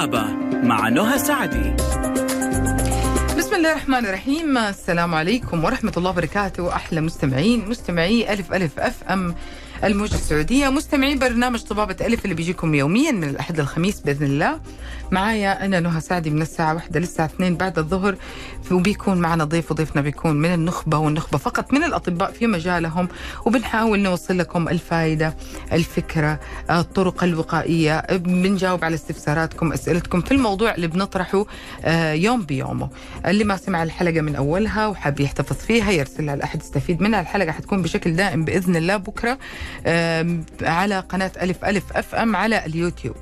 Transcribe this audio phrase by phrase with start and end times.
[0.00, 0.24] الطبابة
[0.62, 1.70] مع نهى سعدي.
[3.38, 4.58] بسم الله الرحمن الرحيم.
[4.58, 6.74] السلام عليكم ورحمة الله وبركاته.
[6.74, 9.34] أحلى مستمعين مستمعي ألف ألف أف أم.
[9.84, 10.68] الموجة السعودية.
[10.68, 14.60] مستمعين برنامج طبابة ألف اللي بيجيكم يوميا من الأحد للخميس بإذن الله.
[15.10, 18.16] معايا أنا نهى سعدي من الساعة واحدة للساعة اثنين بعد الظهر.
[18.70, 23.08] وبيكون معنا ضيف وضيفنا بيكون من النخبة والنخبة فقط من الأطباء في مجالهم.
[23.46, 25.36] وبنحاول نوصل لكم الفائدة
[25.72, 31.46] الفكرة الطرق الوقائية بنجاوب على استفساراتكم أسئلتكم في الموضوع اللي بنطرحه
[31.84, 32.90] آه، يوم بيومه.
[33.26, 37.20] اللي ما سمع الحلقة من أولها وحاب يحتفظ فيها يرسلها لأحد يستفيد منها.
[37.20, 38.96] الحلقة حتكون بشكل دائم بإذن الله.
[38.96, 39.38] بكرة
[40.62, 43.16] على قناة ألف ألف أف أم على اليوتيوب.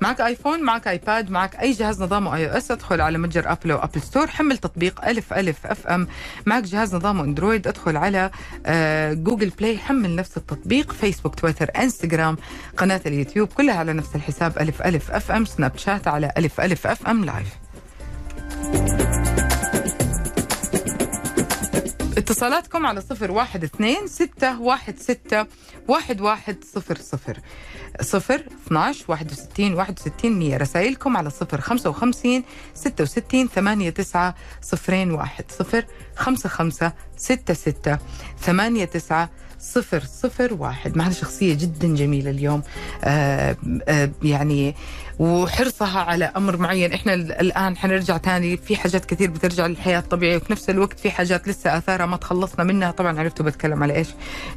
[0.00, 3.70] معك آيفون معك آيباد معك أي جهاز نظامه آي أو إس ادخل على متجر أبل
[3.70, 6.08] أو Apple Store حمل تطبيق ألف ألف أف أم.
[6.46, 8.30] معك جهاز نظامه أندرويد ادخل على
[8.66, 12.36] آه، Google Play حمل نفس التطبيق فيسبوك تويتر إنستغرام
[12.76, 17.24] قناة اليوتيوب كلها على نفس الحساب ألف ألف FM سناب شات على ألف ألف FM
[17.24, 17.48] Live
[22.24, 25.46] اتصالاتكم على صفر واحد اثنين ستة واحد ستة
[25.88, 27.38] واحد واحد صفر صفر.
[28.00, 32.42] صفر 12 61 61 100 رسائلكم على صفر 55
[32.74, 35.44] 66 8 9 صفرين واحد.
[35.58, 35.84] صفر
[36.16, 37.98] 55 66
[38.40, 40.96] 8 9 صفر صفر واحد.
[40.96, 42.62] معنا شخصية جدا جميلة اليوم.
[43.04, 43.56] آه
[43.88, 44.74] آه يعني
[45.18, 46.92] وحرصها على أمر معين.
[46.92, 48.56] إحنا ال- الآن حنرجع تاني.
[48.56, 52.64] في حاجات كثير بترجع للحياة الطبيعية وفي نفس الوقت في حاجات لسه آثارها ما تخلصنا
[52.64, 52.90] منها.
[52.90, 54.08] طبعا عرفتوا بتكلم على إيش؟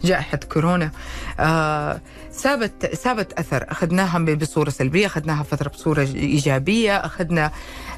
[0.04, 0.92] جائحة كورونا.
[1.40, 2.02] آه
[2.38, 3.66] سابت سابت أثر.
[3.72, 7.52] أخذناها ب- بصورة سلبية أخذناها فترة بصورة ج- إيجابية أخذنا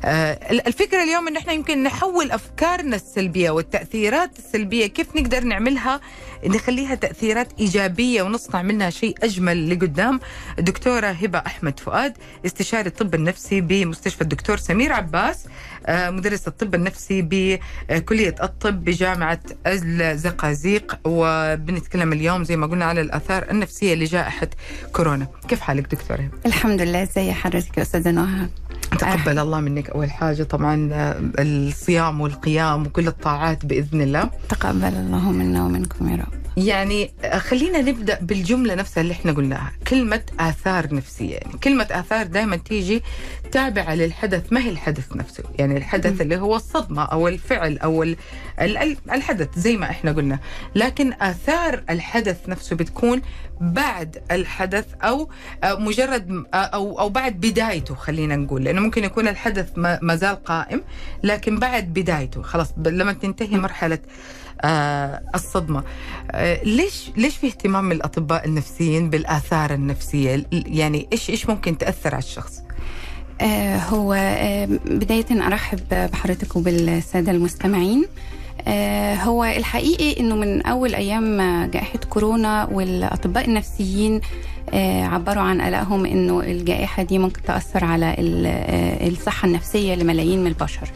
[0.06, 6.00] آه ال- الفكرة اليوم إن إحنا يمكن نحول أفكارنا السلبية والتأثيرات السلبية كيف نقدر نعملها؟
[6.45, 10.20] نخليها تأثيرات إيجابية ونصنع منها شيء أجمل لقدام.
[10.60, 15.45] الدكتورة هبة أحمد فؤاد استشاري الطب النفسي بمستشفى الدكتور سمير عباس.
[15.90, 20.98] مدرس الطب النفسي بكلية الطب بجامعة الزقازيق.
[21.06, 24.48] وبنتكلم اليوم زي ما قلنا على الآثار النفسية لجائحة
[24.94, 25.28] كورونا.
[25.48, 28.48] كيف حالك دكتورة؟ الحمد لله ازي حضرتك أستاذة نهى؟
[29.00, 30.44] تقبل الله منك أول حاجة.
[30.44, 34.30] طبعا آه، الصيام والقيام وكل الطاعات بإذن الله.
[34.50, 36.39] تقبل الله منا ومنكم يا رب.
[36.58, 39.71] يعني خلينا نبدأ بالجملة نفسها اللي إحنا قلناها.
[39.87, 41.33] كلمة آثار نفسية.
[41.36, 43.04] يعني كلمة آثار دائما تيجي
[43.52, 44.54] تابعة للحدث.
[44.54, 48.15] ما هي الحدث نفسه؟ يعني الحدث اللي هو الصدمة أو الفعل أو ال-
[48.61, 50.39] ال- ال- الحدث زي ما إحنا قلنا.
[50.76, 53.21] لكن آثار الحدث نفسه بتكون
[53.61, 55.30] بعد الحدث أو
[55.64, 58.64] آه، مجرد آه، أو أو بعد بدايته خلينا نقول.
[58.64, 59.70] لأنه ممكن يكون الحدث
[60.02, 60.81] ما زال قائم
[61.23, 62.42] لكن بعد بدايته.
[62.42, 63.99] خلاص لما تنتهي مرحلة
[64.61, 65.83] آه الصدمة.
[66.31, 71.77] آه ليش ليش في اهتمام من الأطباء النفسيين بالآثار النفسية؟ ال- يعني إيش إيش ممكن
[71.77, 72.61] تأثر على الشخص؟
[73.42, 74.14] آه هو
[74.86, 78.05] بداية أرحب بحضرتك وبالسادة المستمعين.
[79.23, 81.37] هو الحقيقي إنه من أول أيام
[81.71, 84.21] جائحة كورونا والأطباء النفسيين
[85.03, 90.92] عبروا عن قلقهم إنه الجائحة دي ممكن تأثر على ال- الصحة النفسية لملايين من البشر.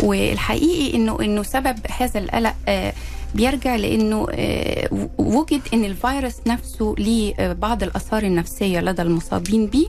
[0.00, 2.92] والحقيقي انه إنه سبب هذا القلق آه
[3.34, 9.86] بيرجع لإنه آه، وجد إن الفيروس نفسه ليه آه، بعض الأثار النفسية لدى المصابين بيه.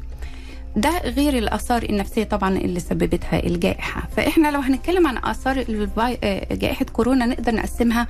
[0.75, 4.07] ده غير الأثار النفسية طبعا اللي سببتها الجائحة.
[4.17, 5.63] فإحنا لو هنتكلم عن آثار
[6.51, 8.07] جائحة كورونا نقدر نقسمها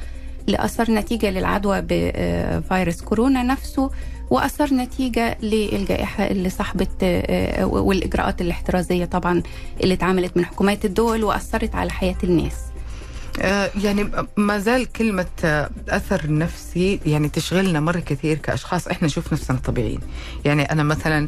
[0.47, 3.91] لأثار نتيجة للعدوى بفيروس كورونا نفسه
[4.29, 9.43] واثار نتيجة للجائحه اللي صاحبت آه، والإجراءات الاحترازية طبعا
[9.83, 12.55] اللي اتعملت من حكومات الدول وأثرت على حياة الناس.
[13.83, 18.87] يعني ما زال كلمة آه، أثر نفسي يعني تشغلنا مرة كثير كأشخاص.
[18.87, 19.99] إحنا نشوف نفسنا طبيعيين.
[20.45, 21.27] يعني أنا مثلا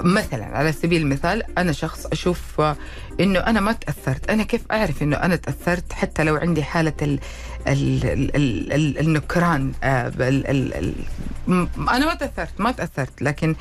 [0.00, 2.76] مثلا على سبيل المثال أنا شخص أشوف آه،
[3.20, 4.30] إنه أنا ما تأثرت.
[4.30, 7.18] أنا كيف أعرف إنه أنا تأثرت؟ حتى لو عندي حالة ال
[7.68, 10.94] ال ال ال ال النكران آه، ال ال ال
[11.48, 13.22] م- أنا ما تأثرت ما تأثرت.
[13.22, 13.54] لكن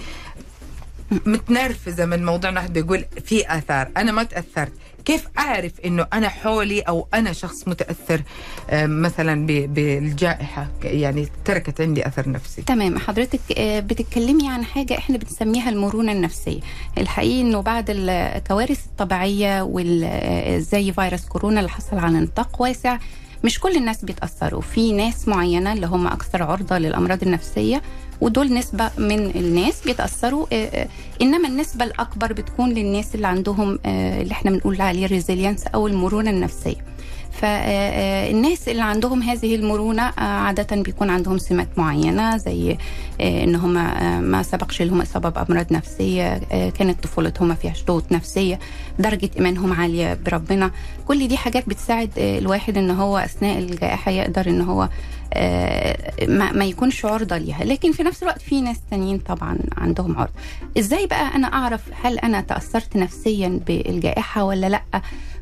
[1.26, 3.90] متنرفزة من موضوع انه حد يقول في آثار.
[3.98, 4.72] أنا ما تأثرت.
[5.08, 8.22] كيف أعرف إنه أنا حولي أو أنا شخص متأثر
[8.70, 12.62] آه، مثلا بالجائحة؟ يعني تركت عندي أثر نفسي.
[12.62, 13.00] تمام.
[13.00, 16.60] حضرتك آه، بتتكلمي عن حاجة إحنا بنسميها المرونة النفسية.
[16.98, 22.98] الحقيقي إنه بعد الكوارث الطبيعية وزي فيروس كورونا اللي حصل على نطاق واسع
[23.44, 24.62] مش كل الناس بيتأثروا.
[24.62, 27.82] في ناس معينة اللي هم أكثر عرضة للأمراض النفسية
[28.22, 30.88] ودول نسبة من الناس بيتأثروا آه، آه،
[31.22, 36.30] إنما النسبة الأكبر بتكون للناس اللي عندهم آه، اللي إحنا بنقول عليه ريزيلينس أو المرونة
[36.30, 36.88] النفسية.
[37.32, 42.78] فالناس اللي عندهم هذه المرونة عادة بيكون عندهم سمات معينة زي
[43.22, 43.74] إن هم
[44.24, 46.38] ما سبقش لهم اصابه بامراض نفسية
[46.70, 48.60] كانت طفولتهم ما فيهاش ضغوط نفسية
[49.00, 50.72] درجة إيمانهم عالية بربنا.
[51.08, 54.90] كل دي حاجات بتساعد الواحد إن هو أثناء الجائحة يقدر إن هو
[56.28, 57.64] ما, ما يكونش عرضة ليها.
[57.64, 60.30] لكن في نفس الوقت في ناس تانيين طبعا عندهم عرض.
[60.80, 64.82] إزاي بقى أنا أعرف هل أنا تأثرت نفسيا بالجائحة ولا لأ؟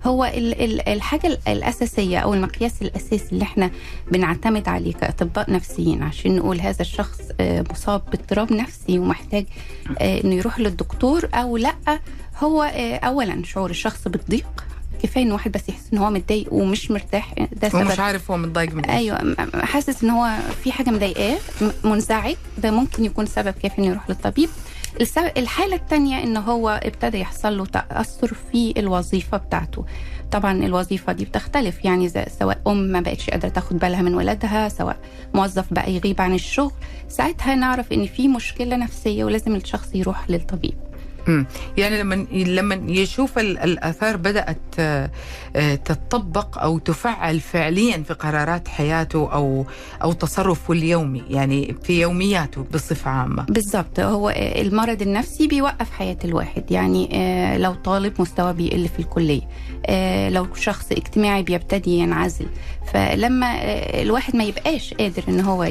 [0.06, 3.72] هو ال- ال- الحاجة ال- الأساسية أو المقياس الأساسي اللي إحنا
[4.12, 9.46] بنعتمد عليه كأطباء نفسيين عشان نقول هذا الشخص آه، مصاب باضطراب نفسي ومحتاج
[10.00, 11.76] آه، إنه يروح للدكتور أو لأ
[12.44, 14.64] هو آه، اولا شعور الشخص بالضيق
[15.03, 17.33] كفاية إن واحد بس يحس إن هو متضايق ومش مرتاح.
[17.51, 17.81] ده سبب.
[17.86, 21.38] ومش عارف هو متضايق من إيش أيوه حاسس إن هو في حاجة مضايقاه
[21.83, 22.36] منزعج.
[22.57, 24.50] ده ممكن يكون سبب كافي إنه يروح للطبيب.
[25.01, 29.86] السبب الحالة الثانية إن هو ابتدى يحصل له تأثر في الوظيفة بتاعته.
[30.31, 32.09] طبعا الوظيفة دي بتختلف يعني
[32.39, 34.98] سواء أم ما بقتش قادرة تاخد بالها من ولادها سواء
[35.33, 36.71] موظف بقى يغيب عن الشغل.
[37.09, 40.74] ساعتها نعرف إن في مشكلة نفسية ولازم الشخص يروح للطبيب.
[41.27, 41.45] مم.
[41.77, 45.12] يعني لما لما يشوف ال- الآثار بدأت آه،
[45.56, 49.66] آه، تطبق أو تفعل فعليا في قرارات حياته أو
[50.04, 53.44] أو تصرفه اليومي يعني في يومياته بصفة عامة.
[53.44, 56.72] بالظبط هو المرض النفسي بيوقف حياة الواحد.
[56.72, 59.42] يعني آه، لو طالب مستوى بيقل في الكلية
[59.86, 62.48] آه، لو شخص اجتماعي بيبتدي ينعزل
[62.94, 65.63] فلما آه، الواحد ما يبقاش قادر إن هو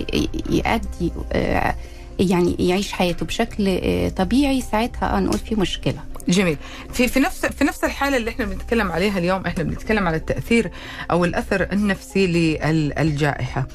[0.51, 1.75] يأدي آه،
[2.19, 5.99] يعني يعيش حياته بشكل آه، طبيعي ساعتها آه، نقول في مشكلة.
[6.29, 6.57] جميل.
[6.93, 10.71] في في نفس في نفس الحالة اللي إحنا بنتكلم عليها اليوم إحنا بنتكلم على التأثير
[11.11, 13.67] أو الأثر النفسي للجائحة.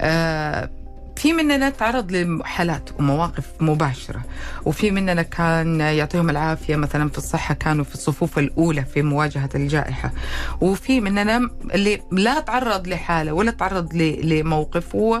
[0.00, 0.70] آه
[1.20, 4.22] في مننا تعرض لحالات ومواقف مباشرة
[4.64, 10.12] وفي مننا كان يعطيهم العافية مثلا في الصحة كانوا في الصفوف الأولى في مواجهة الجائحة
[10.60, 15.18] وفي مننا اللي لا تعرض لحالة ولا تعرض لموقف و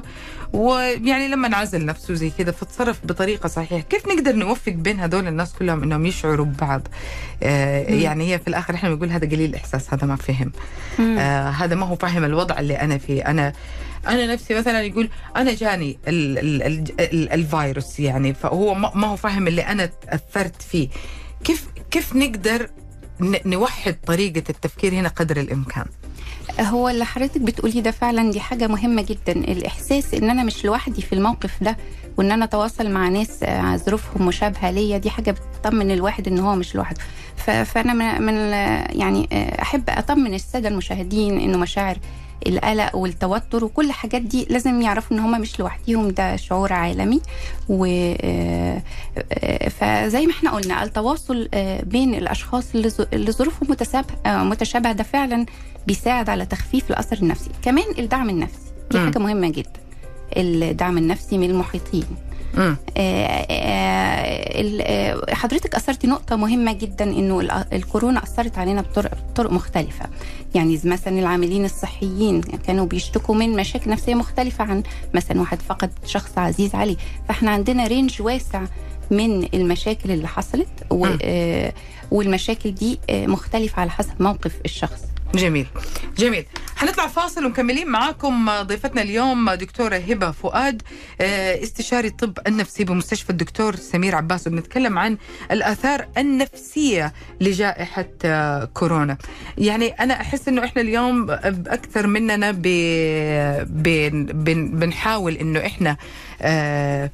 [0.52, 3.80] ويعني لما انعزل نفسه زي كذا فتصرف بطريقة صحيحة.
[3.80, 6.88] كيف نقدر نوفق بين هذول الناس كلهم إنهم يشعروا ببعض؟
[7.42, 10.52] آه يعني هي في الآخر إحنا بنقول هذا قليل الإحساس هذا ما فهم.
[11.00, 13.22] آه هذا ما هو فاهم الوضع اللي أنا فيه.
[13.22, 13.52] أنا
[14.08, 19.16] أنا نفسي مثلا يقول أنا جاني ال ال ال ال الفيروس يعني فهو ما هو
[19.16, 20.88] فاهم اللي أنا تأثرت فيه.
[21.44, 22.70] كيف كيف نقدر
[23.46, 25.84] نوحد طريقة التفكير هنا قدر الإمكان؟
[26.60, 29.32] هو اللي حضرتك بتقولي ده فعلا دي حاجة مهمة جدا.
[29.32, 31.76] الإحساس إن أنا مش لوحدي في الموقف ده
[32.16, 36.54] وإن أنا أتواصل مع ناس آه، ظروفهم مشابهة ليا دي حاجة بتطمن الواحد إن هو
[36.56, 37.00] مش لوحده.
[37.36, 38.34] ف- فأنا من,
[39.00, 41.98] يعني آه، أحب أطمن السادة المشاهدين إنه مشاعر
[42.46, 47.20] القلق والتوتر وكل الحاجات دي لازم يعرفوا إن هم مش لوحديهم ده شعور عالمي.
[47.68, 47.84] و
[48.20, 48.82] آه،
[49.32, 52.64] آه، فزي ما إحنا قلنا التواصل آه، بين الأشخاص
[53.14, 53.70] اللي ظروفهم
[54.26, 55.46] متشابهة ده فعلا
[55.86, 57.50] بيساعد على تخفيف الأثر النفسي.
[57.62, 58.98] كمان الدعم النفسي دي.
[58.98, 59.80] حاجة مهمة جدا.
[60.36, 62.04] الدعم النفسي من المحيطين.
[62.58, 63.46] آه، آه،
[64.82, 70.06] آه، حضرتك أثرتي نقطة مهمة جدا إنه ال- الكورونا أثرت علينا بطرق بطرق مختلفة.
[70.54, 74.82] يعني مثلا العاملين الصحيين كانوا بيشتكوا من مشاكل نفسية مختلفة عن
[75.14, 76.96] مثلا واحد فقد شخص عزيز عليه
[77.28, 78.62] فإحنا عندنا رينج واسع
[79.10, 81.06] من المشاكل اللي حصلت و-
[82.10, 85.00] والمشاكل دي مختلفة على حسب موقف الشخص.
[85.34, 85.66] جميل.
[86.18, 86.44] جميل.
[86.76, 90.82] حنطلع فاصل ومكملين معاكم ضيفتنا اليوم دكتورة هبة فؤاد
[91.20, 94.46] آه، استشاري الطب النفسي بمستشفى الدكتور سمير عباس.
[94.46, 95.16] وبنتكلم عن
[95.50, 99.18] الآثار النفسية لجائحة آه، كورونا.
[99.58, 102.50] يعني أنا أحس أنه إحنا اليوم أكثر مننا.
[104.80, 105.96] بنحاول أنه إحنا
[106.42, 107.10] آه،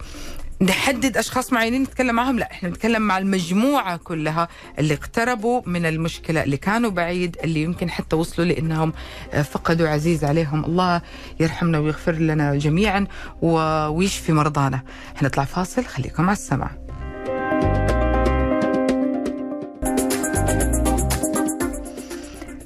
[0.61, 4.49] نحدد أشخاص معينين نتكلم معهم؟ لا إحنا نتكلم مع المجموعة كلها
[4.79, 8.93] اللي اقتربوا من المشكلة اللي كانوا بعيد اللي يمكن حتى وصلوا لإنهم
[9.33, 10.65] آه، فقدوا عزيز عليهم.
[10.65, 11.03] الله
[11.41, 13.07] يرحمنا ويغفر لنا جميعا
[13.43, 14.81] ويشفي مرضانا.
[15.17, 16.71] حنطلع فاصل خليكم على السمع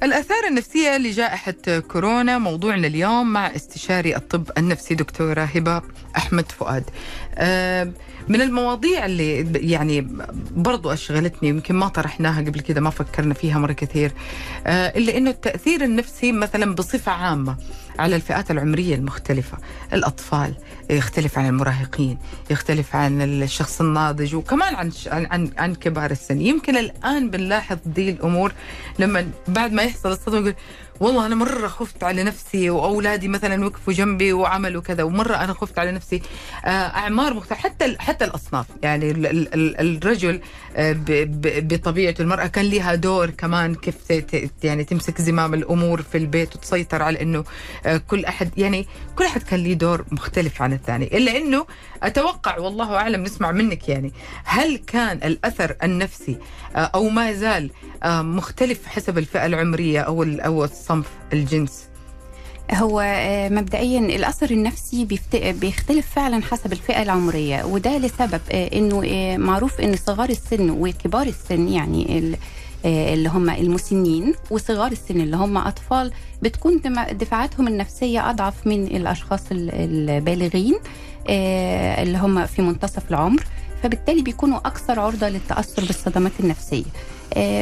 [0.03, 1.53] الآثار النفسية لجائحة
[1.87, 5.81] كورونا موضوعنا اليوم مع استشاري الطب النفسي دكتورة هبة
[6.17, 6.83] أحمد فؤاد.
[7.35, 7.91] آه،
[8.27, 10.07] من المواضيع اللي يعني
[10.51, 14.11] برضو أشغلتني يمكن ما طرحناها قبل كده ما فكرنا فيها مرة كثير
[14.67, 17.55] آه، إلا أنه التأثير النفسي مثلا بصفة عامة.
[18.01, 19.57] على الفئات العمرية المختلفة.
[19.93, 20.53] الأطفال
[20.89, 22.17] يختلف عن المراهقين
[22.49, 26.41] يختلف عن الشخص الناضج وكمان عن عن عن, كبار السن.
[26.41, 28.51] يمكن الآن بنلاحظ دي الأمور
[28.99, 30.55] لما بعد ما يحصل الصدمة يقول
[31.01, 35.79] والله أنا مرة خفت على نفسي وأولادي مثلا وقفوا جنبي وعملوا كذا ومرة أنا خفت
[35.79, 36.21] على نفسي.
[36.65, 38.65] آه، أعمار مختلفة حتى حتى الأصناف.
[38.83, 40.41] يعني ال- ال- ال- الرجل
[40.75, 40.95] آه،
[41.61, 43.95] بطبيعته المرأة كان لها دور كمان كيف
[44.63, 47.43] يعني تمسك زمام الأمور في البيت وتسيطر على إنه
[47.85, 51.17] آه، كل أحد يعني كل أحد كان له دور مختلف عن الثاني.
[51.17, 51.65] إلا إنه
[52.03, 56.37] أتوقع والله أعلم نسمع منك يعني هل كان الأثر النفسي
[56.75, 57.71] أو ما زال
[58.05, 61.83] مختلف حسب الفئة العمرية أو أو الصنف الجنس.
[62.73, 69.37] هو آه، مبدئيا الأثر النفسي بيختلف فعلا حسب الفئة العمرية وده لسبب آه، إنه آه،
[69.37, 72.37] معروف إن صغار السن وكبار السن يعني ال-
[72.85, 76.81] اللي هم المسنين وصغار السن اللي هم أطفال بتكون
[77.11, 80.75] دفاعاتهم النفسية أضعف من الأشخاص ال- البالغين
[81.29, 83.43] اللي هم في منتصف العمر
[83.83, 86.83] فبالتالي بيكونوا أكثر عرضة للتأثر بالصدمات النفسية.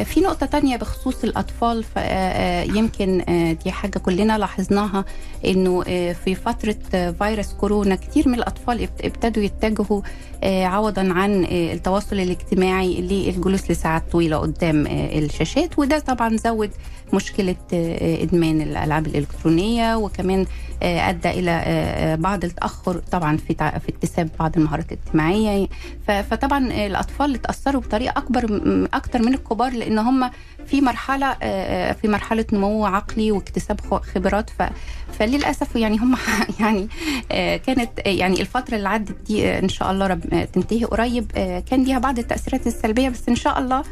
[0.04, 5.04] في نقطة تانية بخصوص الأطفال آه، آه، يمكن آه، دي حاجة كلنا لاحظناها
[5.46, 10.02] إنه آه، في فترة آه، فيروس كورونا كتير من الأطفال ابت- ابتدوا يتجهوا
[10.44, 16.70] آه، عوضا عن آه، التواصل الاجتماعي للجلوس لساعات طويلة قدام آه، الشاشات وده طبعا زود
[17.12, 20.46] مشكلة آه، إدمان الألعاب الإلكترونية وكمان
[20.82, 25.66] آه، أدى إلى آه، بعض التأخر طبعا في في اكتساب بعض المهارات الاجتماعية.
[26.08, 30.30] ف- فطبعا الأطفال اتأثروا بطريقة أكبر م- أكتر من الكبار لأن هم
[30.66, 33.80] في مرحلة آه، في مرحلة نمو عقلي واكتساب
[34.14, 34.50] خبرات.
[34.50, 34.62] ف
[35.18, 36.16] فللأسف يعني هم
[36.60, 36.88] يعني
[37.66, 41.30] كانت يعني الفترة اللي عدت دي إن شاء الله رب تنتهي قريب
[41.70, 43.08] كان ليها بعض التأثيرات السلبية.
[43.08, 43.82] بس إن شاء الله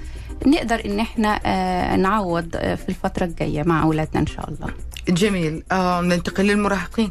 [0.47, 4.67] نقدر إن إحنا آه، نعوض آه، في الفترة الجاية مع أولادنا إن شاء الله.
[5.09, 5.63] جميل.
[5.73, 7.11] آه ننتقل للمراهقين.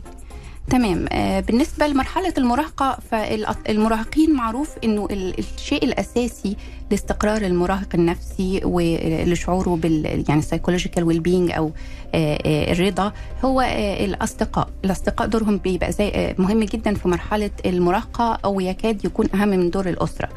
[0.69, 1.05] تمام.
[1.41, 6.55] بالنسبة لمرحلة المراهقة فالمراهقين معروف إنه ال- الشيء الأساسي
[6.91, 11.71] لاستقرار المراهق النفسي ولشعوره بال يعني psychological well-being أو
[12.15, 13.11] آه، الرضا
[13.45, 13.61] هو
[13.99, 19.69] الأصدقاء، الأصدقاء دورهم بيبقى زي مهم جدا في مرحلة المراهقة أو يكاد يكون أهم من
[19.69, 20.29] دور الأسرة.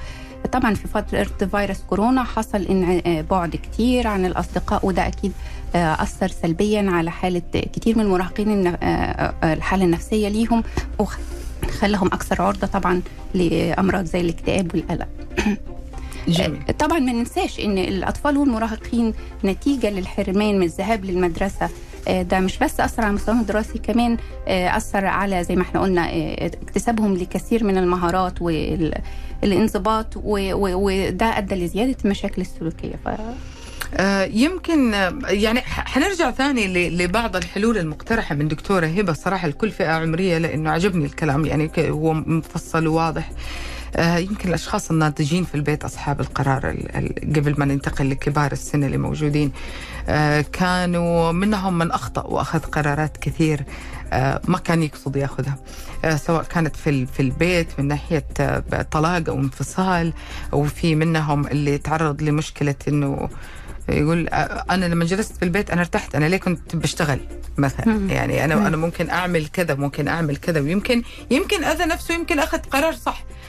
[0.53, 5.33] طبعا في فترة فيروس كورونا حصل إن آه، بعد كتير عن الأصدقاء وده أكيد
[5.75, 10.63] آه، أثر سلبيا على حالة كتير من المراهقين آه، الحالة النفسية ليهم
[10.99, 13.03] وخلاهم أكثر عرضة طبعا
[13.35, 15.09] لأمراض زي الاكتئاب والقلق.
[16.29, 16.63] جميل.
[16.79, 21.69] طبعا ما ننساش إن الأطفال والمراهقين نتيجة للحرمان من الذهاب للمدرسة
[22.09, 24.17] ده مش بس أثر على مستواهم الدراسي كمان
[24.49, 31.55] آه، أثر على زي ما إحنا قلنا آه، اكتسابهم لكثير من المهارات والانضباط وده أدى
[31.55, 32.95] لزيادة المشاكل السلوكية.
[33.05, 33.09] ف...
[33.95, 39.13] آه، يمكن آه، يعني حنرجع ثاني لبعض الحلول المقترحة من دكتورة هبة.
[39.13, 43.31] صراحة لكل فئة عمرية لأنه عجبني الكلام يعني هو مفصل وواضح.
[43.31, 43.35] آه،
[43.99, 48.99] يمكن الأشخاص الناضجين في البيت أصحاب القرار ال- ال- قبل ما ننتقل لكبار السن اللي
[48.99, 49.53] موجودين
[50.09, 53.65] آه، كانوا منهم من أخطأ وأخذ قرارات كثير
[54.13, 55.57] آه، ما كان يقصد يأخذها
[56.05, 60.13] آه، سواء كانت في في البيت من ناحية آه، طلاق أو انفصال
[60.53, 63.29] وفي منهم اللي تعرض لمشكلة إنه
[63.89, 67.21] يقول آه، أنا لما جلست في البيت أنا ارتحت أنا ليه كنت بشتغل
[67.59, 68.13] مثلا.
[68.13, 68.67] يعني أنا.
[68.67, 73.25] أنا ممكن أعمل كذا ممكن أعمل كذا ويمكن يمكن أذى نفسه يمكن أخذ قرار صح
[73.25, 73.40] آه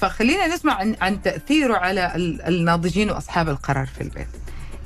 [0.00, 4.26] فخلينا نسمع عن عن تأثيره على ال- الناضجين وأصحاب القرار في البيت.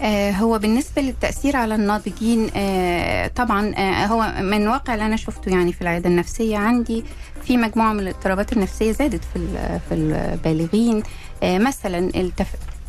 [0.02, 5.50] آه، هو بالنسبة للتأثير على الناضجين آه، طبعا آه، هو من واقع اللي أنا شفته
[5.50, 7.04] يعني في العيادة النفسية عندي
[7.44, 9.46] في مجموعة من الاضطرابات النفسية زادت في
[9.88, 11.02] في البالغين.
[11.42, 12.10] آه، مثلا.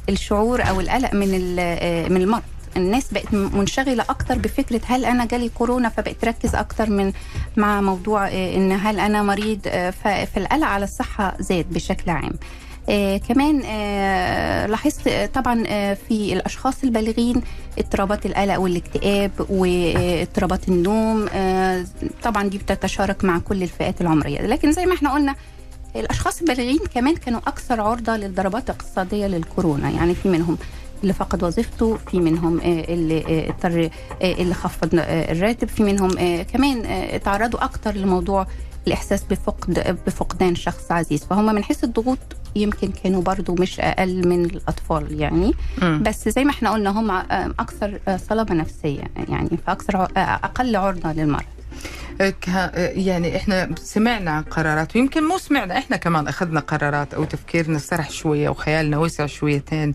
[0.10, 2.44] الشعور أو القلق من آه، من المرض.
[2.78, 7.14] الناس بقت منشغلة أكتر بفكرة هل أنا جالي كورونا فبقت تركز أكتر من
[7.58, 9.90] مع موضوع آه، إن هل أنا مريض آه،
[10.26, 12.32] فالقلق على الصحة زاد بشكل عام.
[12.90, 17.42] آه كمان آه لاحظت آه، طبعا آه في الأشخاص البالغين
[17.80, 21.86] اضطرابات القلق والاكتئاب واضطرابات النوم آه
[22.24, 24.42] طبعا دي بتتشارك مع كل الفئات العمرية.
[24.42, 25.36] لكن زي ما إحنا قلنا
[25.96, 30.58] الأشخاص البالغين كمان كانوا أكثر عرضة للضربات الاقتصادية للكورونا يعني في منهم
[31.03, 33.89] اللي فقد وظيفته في منهم آه، اللي آه، اضطر
[34.22, 36.12] آه، اللي خفض الراتب في منهم
[36.44, 36.84] كمان
[37.24, 38.48] تعرضوا أكتر لموضوع
[38.88, 41.25] الإحساس بفقد بفقدان شخص عزيز.
[41.25, 42.18] فهم من حيث الضغوط
[42.56, 45.53] يمكن كانوا برضو مش أقل من الأطفال يعني.
[45.82, 46.03] مم.
[46.06, 47.12] بس زي ما إحنا قلنا هم
[47.60, 51.59] أكثر صلابة نفسية يعني فأكثر أقل عرضة للمرض.
[52.78, 58.12] يعني إحنا سمعنا عن قرارات ويمكن مو سمعنا إحنا كمان أخذنا قرارات أو تفكيرنا سرح
[58.12, 59.94] شوية وخيالنا وسع شويتين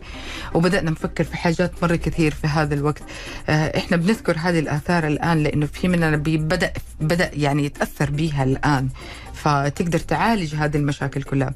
[0.55, 3.03] وبدأنا نفكر في حاجات مره كثير في هذا الوقت.
[3.49, 8.88] آه، إحنا بنذكر هذه الآثار الآن لأنه في مننا بدا بدأ يعني يتأثر بها الآن.
[9.35, 11.53] فتقدر تعالج هذه المشاكل كلها.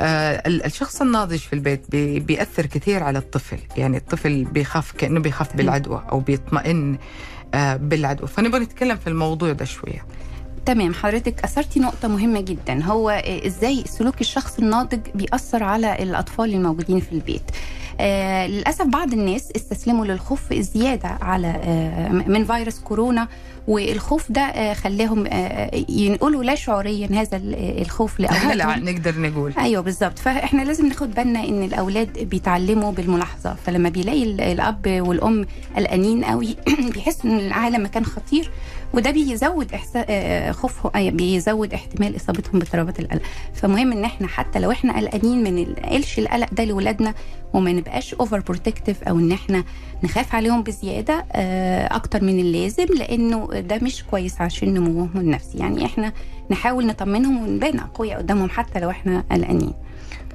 [0.00, 3.58] آه، ال- الشخص الناضج في البيت بي- بيأثر كثير على الطفل.
[3.76, 6.98] يعني الطفل بيخاف كأنه بيخاف بالعدوى أو بيطمئن.
[7.54, 10.04] بالعدوى فنبغى نتكلم في الموضوع ده شوية.
[10.66, 12.82] تمام حضرتك أثرتي نقطة مهمة جدا.
[12.84, 17.42] هو آه، إزاي سلوك الشخص الناضج بيأثر على الأطفال الموجودين في البيت؟
[18.00, 23.28] آه للأسف بعض الناس استسلموا للخوف الزياده على آه من فيروس كورونا
[23.68, 28.88] والخوف ده آه خلاهم آه ينقلوا لا شعوريا هذا ال- الخوف هلا لأولادهم.
[28.88, 29.52] نقدر نقول.
[29.58, 33.56] أيوه بالظبط فإحنا لازم ناخد بالنا إن الأولاد بيتعلموا بالملاحظة.
[33.66, 35.46] فلما بيلاقي ال- الأب والأم
[35.76, 36.56] قلقانين قوي
[36.94, 38.50] بيحس إن العالم مكان خطير
[38.94, 40.04] وده بيزود إحسا...
[40.08, 43.22] آه، خوفهم آه، بيزود احتمال إصابتهم باضطرابات القلق.
[43.54, 47.14] فمهم إن إحنا حتى لو إحنا قلقانين ما ننقلش القلق ده لاولادنا
[47.52, 49.64] وما نبقاش overprotective أو إن إحنا
[50.02, 55.58] نخاف عليهم بزيادة آه، أكتر من اللازم لأنه ده مش كويس عشان نموهم النفسي.
[55.58, 56.12] يعني إحنا
[56.50, 59.72] نحاول نطمنهم ونبان أقوياء قدامهم حتى لو إحنا قلقانين.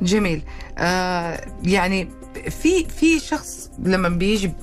[0.01, 0.41] جميل.
[0.77, 2.07] آه يعني
[2.50, 4.53] في في شخص لما بيجي بي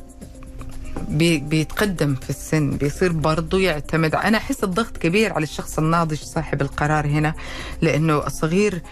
[1.38, 4.14] بيتقدم في السن بيصير برضه يعتمد.
[4.14, 7.34] أنا أحس الضغط كبير على الشخص الناضج صاحب القرار هنا
[7.82, 8.82] لأنه الصغير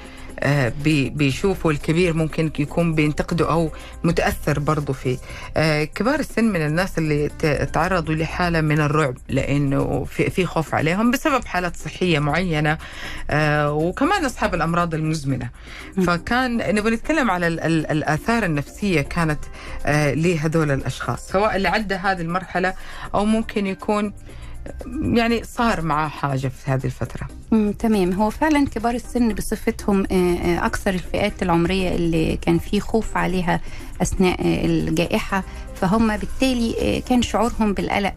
[1.14, 3.70] بيشوفوا الكبير ممكن يكون بينتقده أو
[4.04, 5.18] متأثر برضه فيه.
[5.56, 7.28] آه، كبار السن من الناس اللي
[7.72, 12.78] تعرضوا لحالة من الرعب لأنه في في خوف عليهم بسبب حالات صحية معينة
[13.30, 15.50] آه، وكمان أصحاب الأمراض المزمنة.
[16.06, 19.38] فكان نبغى نتكلم على ال- ال- الآثار النفسية كانت
[19.86, 22.74] آه، لهذول الأشخاص سواء اللي عدى هذه المرحلة
[23.14, 24.12] أو ممكن يكون
[25.02, 27.26] يعني صار معاه حاجة في هذه الفترة.
[27.50, 28.12] مم، تمام.
[28.12, 33.60] هو فعلا كبار السن بصفتهم آه، آه، أكثر الفئات العمرية اللي كان في خوف عليها
[34.02, 35.44] أثناء آه، الجائحة.
[35.74, 38.14] فهم بالتالي كان شعورهم بالقلق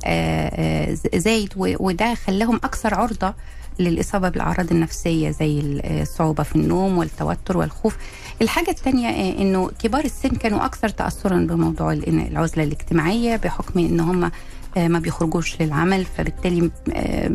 [1.16, 3.34] زايد وده خلاهم أكثر عرضة
[3.80, 7.98] للإصابة بالأعراض النفسية زي ال- الصعوبة في النوم والتوتر والخوف.
[8.42, 9.10] الحاجة الثانية
[9.42, 14.32] إنه كبار السن كانوا أكثر تأثرا بموضوع ال- العزلة الاجتماعية بحكم إن هم
[14.78, 17.32] ما بيخرجوش للعمل فبالتالي آه،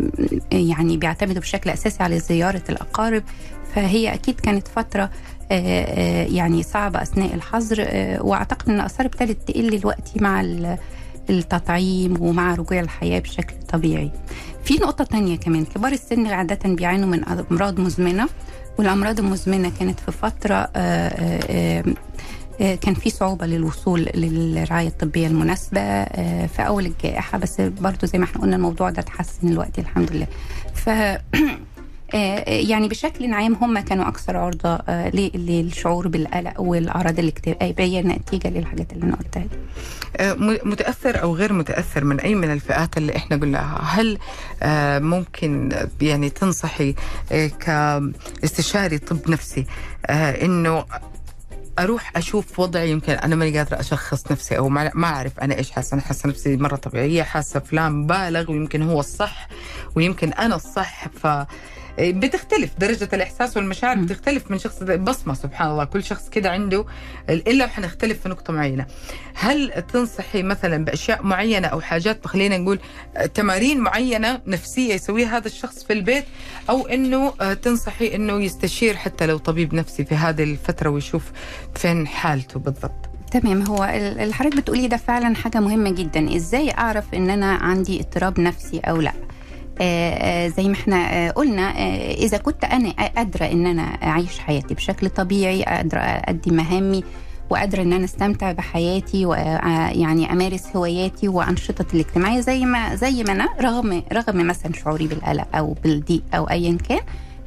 [0.53, 3.23] يعني بيعتمدوا بشكل أساسي على زيارة الأقارب
[3.75, 5.11] فهي أكيد كانت فترة آه،
[5.53, 10.79] آه، يعني صعبة أثناء الحظر آه، وأعتقد إن الاثار ابتدت تقل دلوقتي مع ال-
[11.31, 14.11] التطعيم ومع رجوع الحياة بشكل طبيعي.
[14.65, 18.29] في نقطة تانية كمان كبار السن عادة بيعانوا من أمراض مزمنة
[18.79, 21.85] والأمراض المزمنة كانت في فترة آه، آه، آه، آه،
[22.59, 28.25] كان في صعوبة للوصول للرعاية الطبية المناسبة آه، في أول الجائحة بس برضو زي ما
[28.25, 30.27] إحنا قلنا الموضوع ده اتحسن الوقت الحمد لله
[30.75, 30.89] ف
[32.15, 34.05] آه، يعني بشكل عام هم كانوا
[34.89, 39.49] آه، ل- للشعور بالقلق والأعراض الاكتئابية نتيجة للحاجات اللي أنا قلتها دي.
[40.17, 44.19] آه، متأثر أو غير متأثر من أي من الفئات اللي إحنا قلناها هل
[44.63, 46.95] آه، ممكن آه، يعني تنصحي
[47.33, 49.67] آه، كاستشاري طب نفسي
[50.07, 50.85] آه، إنه
[51.79, 55.95] أروح أشوف وضعي يمكن أنا ماني قادرة أشخص نفسي أو ما أعرف أنا إيش حاسة.
[55.95, 59.49] أنا حاسة نفسي مرة طبيعية حاسة فلان بالغ ويمكن هو الصح
[59.95, 61.09] ويمكن أنا الصح.
[61.09, 61.27] ف
[61.99, 62.71] بتختلف.
[62.79, 63.97] درجة الإحساس والمشاعر.
[63.97, 65.85] بتختلف من شخص بصمة سبحان الله.
[65.85, 66.85] كل شخص كده عنده
[67.31, 68.87] إلا وحنختلف في نقطة معينة.
[69.35, 72.79] هل تنصحي مثلا بأشياء معينة أو حاجات خلينا نقول
[73.17, 76.25] آه، تمارين معينة نفسية يسويها هذا الشخص في البيت؟
[76.71, 81.23] أو أنه آه، تنصحي أنه يستشير حتى لو طبيب نفسي في هذه الفترة ويشوف
[81.75, 83.63] فين حالته بالضبط؟ تمام.
[83.67, 86.37] هو ال- اللي حضرتك بتقولي ده فعلا حاجة مهمة جدا.
[86.37, 89.13] إزاي أعرف إن أنا عندي اضطراب نفسي أو لأ؟
[90.49, 95.09] زي ما إحنا آه، قلنا آه، إذا كنت أنا قادره إن أنا أعيش حياتي بشكل
[95.11, 97.05] طبيعي قادره أدي مهامي
[97.51, 103.49] وقادره إن أنا أستمتع بحياتي ويعني أمارس هواياتي وأنشطتي الاجتماعية زي ما زي ما أنا
[103.61, 107.01] رغم رغم مثلا شعوري بالقلق أو بالضيق أو ايا كان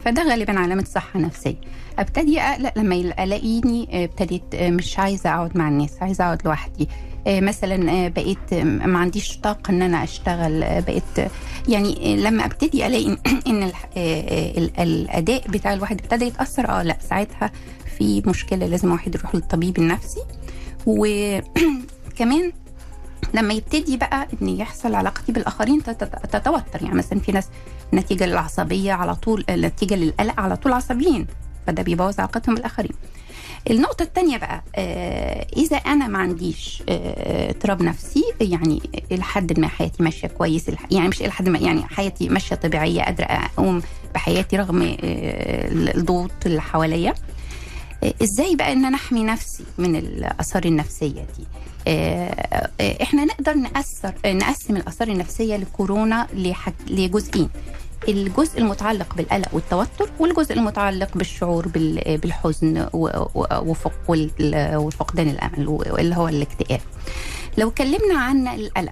[0.05, 1.55] فده غالبا علامة صحة نفسية.
[1.99, 6.89] أبتدي اقلق لما ألاقيني آه، ابتديت آه، مش عايزة أقعد مع الناس عايزة أقعد لوحدي.
[7.27, 10.63] آه، مثلا آه، بقيت آه، ما عنديش طاقة إن أنا أشتغل.
[10.63, 11.29] آه، بقيت آه،
[11.69, 16.83] يعني آه، لما أبتدي ألاقي ان آه، آه، ال- الأداء بتاع الواحد ابتدى يتأثر آه
[16.83, 17.51] لأ ساعتها
[17.97, 20.19] في مشكلة لازم واحد يروح للطبيب النفسي.
[20.85, 22.51] وكمان
[23.35, 26.81] لما يبتدي بقى إن يحصل علاقتي بالآخرين تت- تتوتر.
[26.81, 27.47] يعني مثلا في ناس
[27.93, 31.27] نتيجة للعصبية على طول نتيجة للقلق على طول عصبيين
[31.67, 32.91] فده بيبوظ علاقتهم بالآخرين.
[33.69, 39.67] النقطة الثانية بقى آه، إذا أنا ما عنديش آه، اضطراب نفسي يعني إلى حد ما
[39.67, 43.81] حياتي ماشية كويس يعني مش إلى حد ما يعني حياتي ماشية طبيعية قادرة أقوم
[44.13, 44.97] بحياتي رغم آه،
[45.71, 47.13] الضغوط اللي حواليا.
[48.23, 51.45] إزاي بقى إن أنا أحمي نفسي من الآثار النفسية دي؟
[53.01, 56.27] إحنا نقدر نأثر نقسم الآثار النفسية لكورونا
[56.89, 57.49] لجزئين.
[58.07, 62.87] الجزء المتعلق بالقلق والتوتر والجزء المتعلق بالشعور بال- بالحزن
[64.75, 66.81] وفقدان الأمل واللي هو الاكتئاب.
[67.57, 68.91] لو اتكلمنا عن القلق.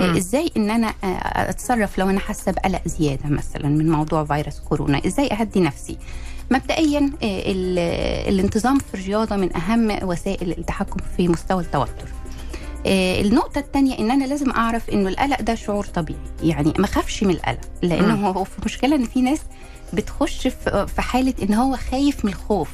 [0.00, 0.94] إزاي إن أنا
[1.36, 5.98] أتصرف لو أنا حاسة بقلق زيادة مثلا من موضوع فيروس كورونا؟ إزاي أهدي نفسي؟
[6.50, 7.78] مبدئيا ال-
[8.28, 12.08] الانتظام في الرياضة من أهم وسائل التحكم في مستوى التوتر.
[12.86, 17.30] النقطة الثانية إن أنا لازم أعرف إنه القلق ده شعور طبيعي، يعني ما خافش من
[17.30, 18.28] القلق، لأنه.
[18.28, 19.40] هو في مشكلة إن في ناس
[19.92, 22.70] بتخش في في حالة إن هو خايف من الخوف،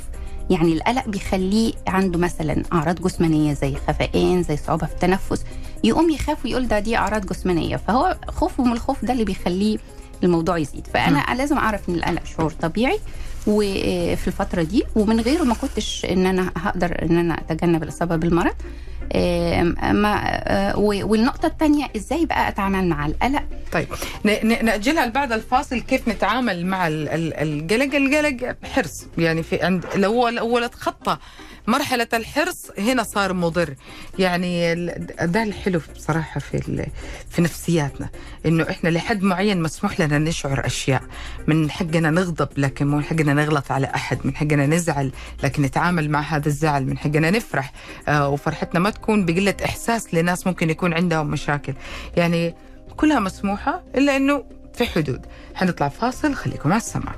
[0.50, 5.44] يعني القلق بيخليه عنده مثلا أعراض جسمانية زي خفقان، زي صعوبة في التنفس،
[5.84, 9.78] يقوم يخاف ويقول ده دي أعراض جسمانية، فهو خوفه من الخوف ده اللي بيخليه
[10.24, 12.98] الموضوع يزيد، فأنا لازم أعرف إن القلق شعور طبيعي
[13.46, 18.54] وفي الفترة دي ومن غيره ما كنتش إن أنا هقدر إن أنا أتجنب الإصابة بالمرض.
[19.92, 23.86] ما آه، و- والنقطة الثانية إزاي بقى أتعامل مع القلق؟ طيب
[24.24, 29.06] ن- ن- نأجلها لبعد الفاصل كيف نتعامل مع ال- ال- القلق القلق حرص.
[29.18, 31.16] يعني في عند لو لو تخطى
[31.66, 33.74] مرحلة الحرص هنا صار مضر.
[34.18, 34.74] يعني
[35.22, 36.86] ده الحلو بصراحة في
[37.30, 38.08] في نفسياتنا
[38.46, 41.02] إنه إحنا لحد معين مسموح لنا نشعر أشياء.
[41.46, 46.10] من حقنا نغضب لكن مو من حقنا نغلط على أحد من حقنا نزعل لكن نتعامل
[46.10, 47.72] مع هذا الزعل من حقنا نفرح.
[48.08, 51.74] آه وفرحتنا ما تكون بقلة إحساس لناس ممكن يكون عندهم مشاكل.
[52.16, 52.54] يعني
[52.96, 55.26] كلها مسموحة إلا أنه في حدود.
[55.54, 57.14] حنطلع فاصل خليكم على السمع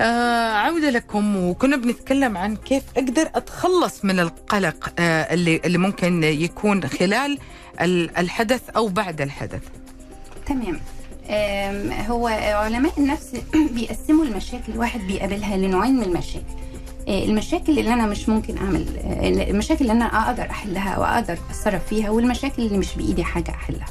[0.00, 6.24] آه عودة لكم وكنا بنتكلم عن كيف أقدر أتخلص من القلق آه اللي, اللي ممكن
[6.24, 7.38] يكون خلال
[7.80, 9.62] ال- الحدث أو بعد الحدث.
[10.46, 10.80] تمام.
[12.08, 13.32] هو علماء النفس
[13.74, 16.44] بيقسموا المشاكل الواحد بيقابلها لنوعين من المشاكل.
[17.08, 21.86] آه، المشاكل اللي أنا مش ممكن أعمل آه، المشاكل اللي أنا أقدر أحلها واقدر أتصرف
[21.88, 23.86] فيها والمشاكل اللي مش بإيدي حاجة أحلها.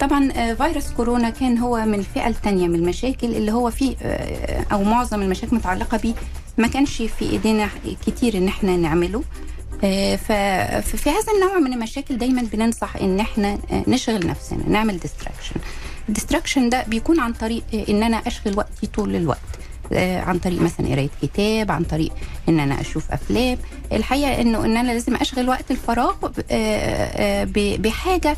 [0.00, 4.64] طبعا آه، فيروس كورونا كان هو من الفئه الثانية من المشاكل اللي هو فيه آه،
[4.72, 6.14] أو معظم المشاكل متعلقة بيه
[6.58, 7.68] ما كانش في إيدينا
[8.06, 9.22] كتير إن إحنا نعمله.
[9.84, 13.58] آه، ففي هذا النوع من المشاكل دايما بننصح إن إحنا
[13.88, 15.54] نشغل نفسنا نعمل distraction
[16.08, 19.38] ال distraction ده بيكون عن طريق إن أنا أشغل وقتي طول الوقت.
[19.96, 22.12] عن طريق مثلا قراية كتاب عن طريق
[22.48, 23.58] إن أنا أشوف أفلام.
[23.92, 26.14] الحقيقة إنه إن أنا لازم أشغل وقت الفراغ
[27.76, 28.36] بحاجة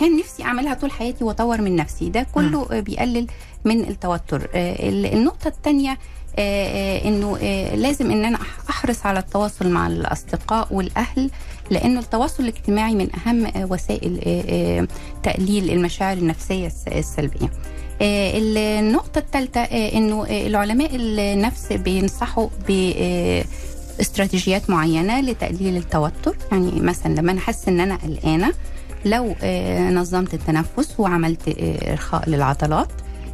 [0.00, 2.08] كان نفسي أعملها طول حياتي وأطور من نفسي.
[2.08, 3.26] ده كله آه، بيقلل
[3.64, 4.48] من التوتر.
[4.54, 5.98] آه، ال- النقطة الثانية
[6.38, 8.38] إنه آه، لازم إن أنا
[8.70, 11.30] أحرص على التواصل مع الأصدقاء والأهل
[11.70, 14.44] لأنه التواصل الاجتماعي من أهم آه، وسائل آه،
[14.80, 14.88] آه،
[15.22, 17.50] تقليل المشاعر النفسية الس- السلبية.
[18.02, 18.32] آه،
[18.80, 23.44] النقطة الثالثة آه، إنه آه، العلماء النفس بينصحوا ب آه،
[24.00, 26.36] استراتيجيات معينة لتقليل التوتر.
[26.52, 28.52] يعني مثلا لما أنا احس إن أنا قلقانة
[29.04, 32.88] لو آه، نظمت التنفس وعملت آه، إرخاء للعضلات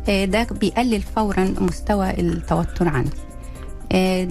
[0.08, 3.10] آه، ده بيقلل فورا مستوى التوتر عندي.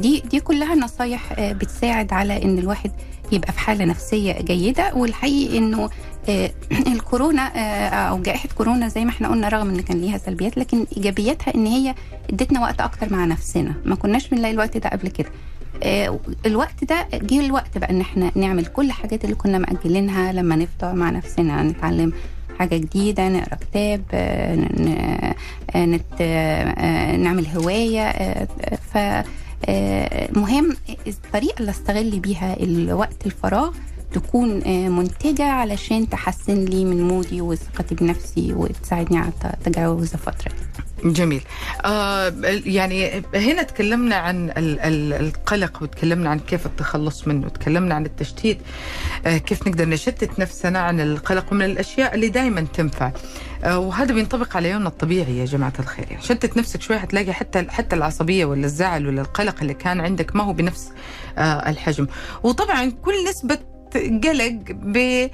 [0.02, 2.92] دي دي كلها نصايح بتساعد على إن الواحد
[3.32, 4.94] يبقى في حالة نفسية جيدة.
[4.96, 5.90] والحقيقي إنه
[6.94, 7.42] الكورونا
[8.10, 11.66] أو جائحة كورونا زي ما إحنا قلنا رغم إن كان ليها سلبيات لكن إيجابياتها إن
[11.66, 11.96] هي
[12.30, 13.74] إدتنا وقت أكتر مع نفسنا.
[13.86, 15.30] ما كناش بنلاقي الوقت ده قبل كده.
[16.46, 20.94] الوقت ده جه الوقت بقى إن إحنا نعمل كل الحاجات اللي كنا مأجلينها لما نفضى
[20.94, 22.14] مع نفسنا نتعلم
[22.60, 25.36] حاجة جديدة نقرأ كتاب آه،
[25.76, 28.48] آه، آه، نعمل هواية آه،
[28.94, 28.98] ف
[29.66, 30.76] آه، مهم
[31.08, 33.72] الطريقة اللي أستغل بيها الوقت الفراغ
[34.14, 39.32] تكون آه، منتجة علشان تحسن لي من مودي وثقتي بنفسي وتساعدني على
[39.66, 41.42] تجاوز الفترة دي جميل.
[41.86, 42.34] آه
[42.66, 48.58] يعني هنا تكلمنا عن ال- ال- القلق وتكلمنا عن كيف التخلص منه وتكلمنا عن التشتيت
[49.26, 53.12] آه كيف نقدر نشتت نفسنا عن القلق ومن الأشياء اللي دائما تنفع.
[53.64, 56.06] آه وهذا بينطبق على يومنا الطبيعي يا جماعة الخير.
[56.12, 60.36] يعني شتت نفسك شوي هتلاقي حتى حتى العصبية ولا الزعل ولا القلق اللي كان عندك
[60.36, 60.90] ما هو بنفس
[61.38, 62.08] آه الحجم.
[62.44, 63.60] وطبعا كل نسبة
[64.24, 65.28] قلق ب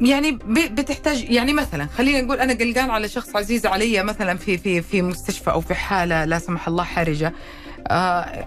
[0.00, 4.82] يعني بتحتاج يعني مثلا خلينا نقول أنا قلقان على شخص عزيز علي مثلا في في
[4.82, 7.32] في مستشفى أو في حالة لا سمح الله حرجة.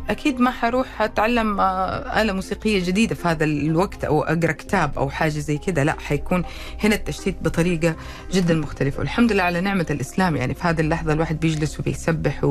[0.10, 5.10] أكيد ما حروح أتعلم آه، آلة موسيقية جديدة في هذا الوقت أو أقرأ كتاب أو
[5.10, 5.84] حاجة زي كذا.
[5.84, 6.44] لا حيكون
[6.84, 7.96] هنا التشتيت بطريقة
[8.32, 9.00] جدا مختلفة.
[9.00, 10.36] والحمد لله على نعمة الإسلام.
[10.36, 12.44] يعني في هذه اللحظة الواحد بيجلس وبيسبح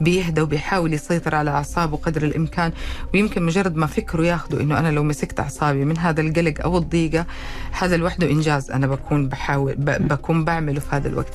[0.00, 2.72] وبيهدى وبيحاول يسيطر على أعصابه قدر الإمكان.
[3.14, 7.26] ويمكن مجرد ما فكره ياخذه إنه أنا لو مسكت أعصابي من هذا القلق أو الضيقة
[7.72, 8.70] هذا لوحده إنجاز.
[8.70, 11.32] أنا بكون بحاول بكون بعمله في هذا الوقت.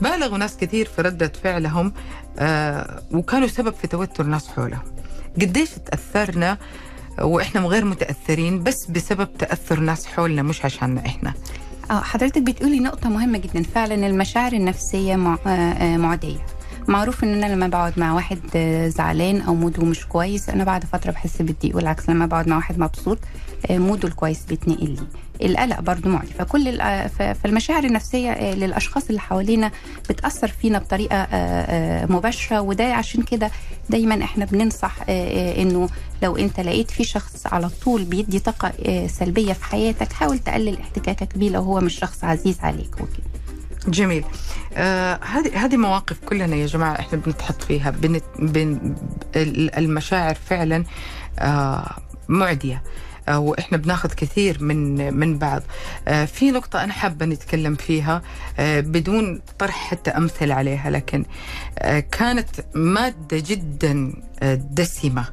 [0.00, 1.92] بالغوا ناس كثير في ردة فعلهم.
[2.38, 4.82] آه وكانوا سبب في توتر ناس حولهم
[5.40, 6.58] قديش تأثرنا
[7.20, 11.34] وإحنا غير متأثرين بس بسبب تأثر ناس حولنا مش عشاننا إحنا.
[11.90, 13.62] آه حضرتك بتقولي نقطة مهمة جدا.
[13.62, 16.38] فعلا المشاعر النفسية آه، آه، معدية.
[16.88, 20.84] معروف ان أنا لما بقعد مع واحد آه، زعلان أو موده مش كويس أنا بعد
[20.84, 23.18] فترة بحس بالضيق والعكس لما بقعد مع واحد مبسوط
[23.70, 25.06] آه، موده الكويس بيتنقل لي.
[25.42, 26.78] القلق برضو معدي فكل
[27.42, 29.70] فالمشاعر النفسية آه، للأشخاص اللي حوالينا
[30.10, 32.60] بتأثر فينا بطريقة آه، آه، مباشرة.
[32.60, 33.50] وده عشان كده
[33.90, 35.88] دايما إحنا بننصح إنه
[36.22, 38.72] لو أنت لقيت في شخص على طول بيدي طاقة
[39.06, 42.94] سلبية في حياتك حاول تقلل احتكاكك بيه لو هو مش شخص عزيز عليك.
[42.94, 43.24] وكده
[43.88, 44.24] جميل.
[44.76, 48.94] آه، هذه هذه مواقف كلنا يا جماعة إحنا بنتحط فيها بن بن
[49.36, 50.84] ال- المشاعر فعلا
[51.38, 51.96] آه،
[52.28, 52.82] معدية.
[53.28, 55.62] وإحنا بناخذ كثير من من بعض.
[56.08, 58.22] آه، في نقطة أنا حابة نتكلم فيها
[58.58, 61.24] آه، بدون طرح حتى امثل عليها لكن
[61.78, 64.12] آه، كانت مادة جدا
[64.70, 65.24] دسمة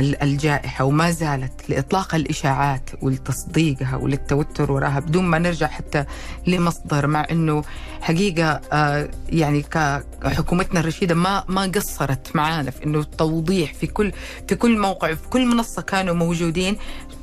[0.00, 6.04] ال- الجائحة وما زالت لإطلاق الإشاعات ولتصديقها وللتوتر وراها بدون ما نرجع حتى
[6.46, 7.64] لمصدر مع أنه
[8.00, 8.60] حقيقة
[9.28, 14.12] يعني كحكومتنا الرشيدة ما ما قصرت معانا في أنه توضيح في كل
[14.48, 16.76] في كل موقع في كل منصة كانوا موجودين.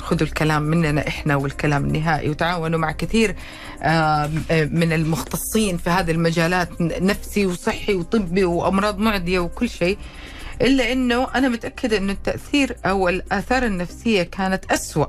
[0.08, 3.36] خذوا الكلام مننا إحنا والكلام النهائي وتعاونوا مع كثير
[4.52, 9.98] من المختصين في هذه المجالات نفسي وصحي وطبي وأمراض معدية وكل شيء
[10.62, 15.06] إلا إنه أنا متأكدة إنه التأثير أو الآثار النفسية كانت أسوأ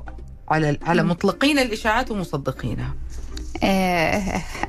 [0.49, 1.03] على على.
[1.03, 2.93] مطلقين الإشاعات ومصدقينها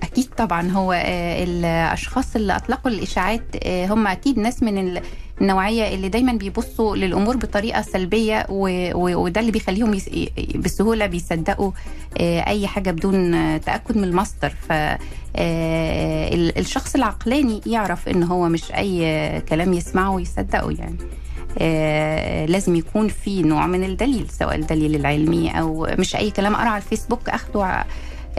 [0.02, 5.02] أكيد طبعا هو آه، الأشخاص اللي أطلقوا الإشاعات آه، هم أكيد ناس من ال-
[5.40, 9.98] النوعية اللي دايما بيبصوا للأمور بطريقة سلبية وده اللي بيخليهم
[10.56, 11.70] بسهولة بيصدقوا
[12.20, 14.48] آه، أي حاجة بدون آه، تأكد من المصدر.
[14.68, 14.98] ف آه،
[16.34, 20.96] ال- الشخص العقلاني يعرف إن هو مش أي آه، كلام يسمعه يصدقه يعني.
[21.58, 26.68] آه، لازم يكون في نوع من الدليل سواء الدليل العلمي أو مش أي كلام اقرا
[26.68, 27.84] على الفيسبوك أخده آه،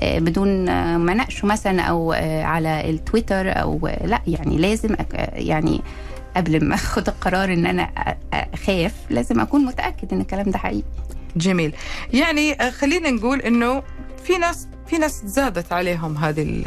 [0.03, 5.35] بدون آه، ما اناقشه مثلا أو آه، على التويتر أو آه، لا يعني لازم آه،
[5.39, 5.81] يعني
[6.35, 7.89] قبل ما آخد القرار إن أنا
[8.33, 10.83] أخاف لازم أكون متأكد إن الكلام ده حقيقي.
[11.35, 11.73] جميل.
[12.13, 13.83] يعني آه، خلينا نقول إنه
[14.23, 16.65] في ناس في ناس زادت عليهم هذه ال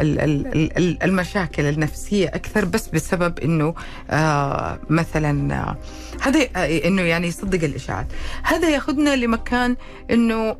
[0.00, 3.74] ال- ال- ال- المشاكل النفسية أكثر بس بسبب إنه
[4.10, 5.76] آه مثلا آه،
[6.20, 8.06] هذا آه، إنه يعني يصدق الإشاعات.
[8.42, 9.76] هذا ياخذنا لمكان
[10.10, 10.56] إنه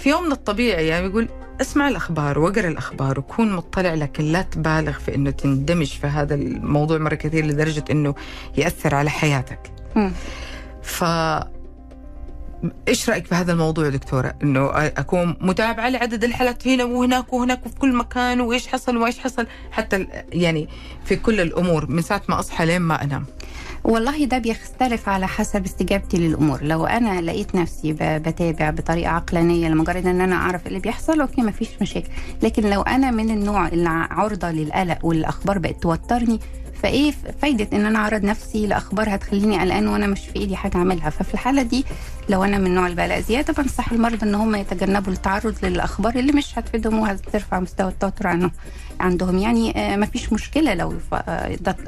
[0.00, 1.28] في يوم من الطبيعي يعني يقول
[1.60, 6.98] اسمع الأخبار واقرا الأخبار وكون مطلع لكن لا تبالغ في إنه تندمج في هذا الموضوع
[6.98, 8.14] مرة كثير لدرجة إنه
[8.56, 9.72] يأثر على حياتك.
[9.96, 10.12] مم.
[10.82, 11.04] ف
[12.88, 17.78] إيش رأيك في هذا الموضوع دكتورة؟ إنه أكون متابعه لعدد الحالات هنا وهناك وهناك وفي
[17.78, 20.68] كل مكان وإيش حصل وإيش حصل؟ حتى يعني
[21.04, 23.26] في كل الأمور من ساعة ما أصحى لين ما أنام.
[23.84, 26.62] والله ده بيختلف على حسب استجابتي للأمور.
[26.62, 31.68] لو أنا لقيت نفسي بتابع بطريقة عقلانية لمجرد إن أنا أعرف اللي بيحصل أوكي مفيش
[31.82, 32.08] مشاكل.
[32.42, 36.40] لكن لو أنا من النوع اللي عرضه للقلق والأخبار بقت توترني
[36.82, 37.12] فإيه
[37.42, 41.10] فايدة إن أنا أعرض نفسي لأخبار هتخليني قلقان وأنا مش في إيدي حاجة أعملها.
[41.10, 41.84] ففي الحالة دي
[42.28, 46.58] لو أنا من اللي بقلق زيادة بنصح المرضى إن هم يتجنبوا التعرض للأخبار اللي مش
[46.58, 48.50] هتفيدهم وهترفع مستوى التوتر عنهم
[49.00, 49.38] عندهم.
[49.38, 51.16] يعني ما فيش مشكلة لو آه،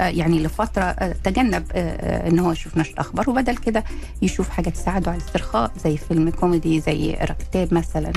[0.01, 3.85] آه، يعني لفترة آه، تجنب آه، آه، إن هو يشوف نشر أخبار وبدل كده
[4.23, 8.13] يشوف حاجة تساعده على الاسترخاء زي فيلم كوميدي زي يقرا كتاب مثلا.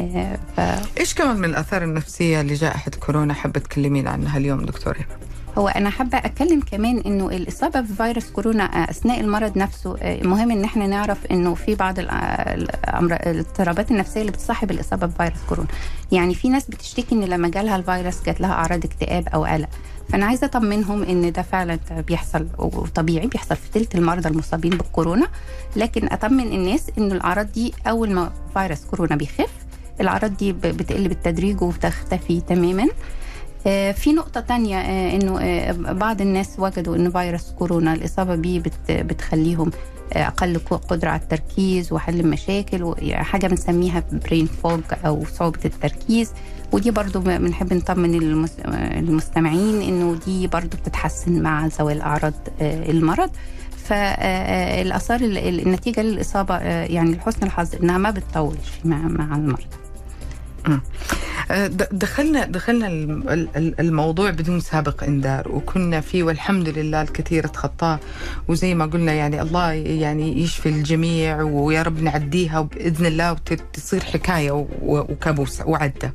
[0.00, 0.60] آه، ف
[1.00, 5.00] إيش كمان من الآثار النفسية لجائحه كورونا حابة تكلمين عنها اليوم دكتورة؟
[5.58, 10.50] هو أنا حابة أتكلم كمان إنه الإصابة بفيروس كورونا آه، أثناء المرض نفسه آه، مهم
[10.50, 15.68] إن إحنا نعرف إنه في بعض الأمر- الاضطرابات النفسية اللي بتصاحب الإصابة بفيروس كورونا.
[16.12, 19.68] يعني في ناس بتشتكي إن لما جالها الفيروس جات لها أعراض اكتئاب أو قلق.
[20.08, 25.26] فأنا عايزة أطمنهم إن ده فعلا بيحصل وطبيعي بيحصل في ثلث المرضى المصابين بالكورونا.
[25.76, 29.50] لكن أطمن الناس إنه الأعراض دي أول ما فيروس كورونا بيخف
[30.00, 32.82] الأعراض دي بتقل بالتدريج وبتختفي تماما.
[32.82, 32.88] آه،
[33.92, 38.90] في نقطة تانية آه، إنه آه، بعض الناس وجدوا إن فيروس كورونا الإصابة بيه بت-
[38.90, 39.70] بتخليهم
[40.12, 45.60] آه، أقل ق- قدرة على التركيز وحل المشاكل و- يعني بنسميها برين فوج أو صعوبة
[45.64, 46.30] التركيز.
[46.72, 52.90] ودي برضو بنحب نطمن المس- آه، المستمعين إنه دي برضو بتتحسن مع زوال أعراض آه،
[52.90, 53.30] المرض.
[53.84, 58.96] فالاثار النتيجة للإصابة آه، يعني لحسن الحظ إنها ما بتطولش مع
[60.66, 60.80] آه، د-
[61.92, 68.00] دخلنا دخلنا الم- ال- ال- الموضوع بدون سابق إنذار وكنا فيه والحمد لله الكثير تخطاه.
[68.48, 74.66] وزي ما قلنا يعني الله يعني يشفي الجميع ويا رب نعديها باذن الله وتصير حكاية
[74.82, 76.12] وكابوس وعدى آه،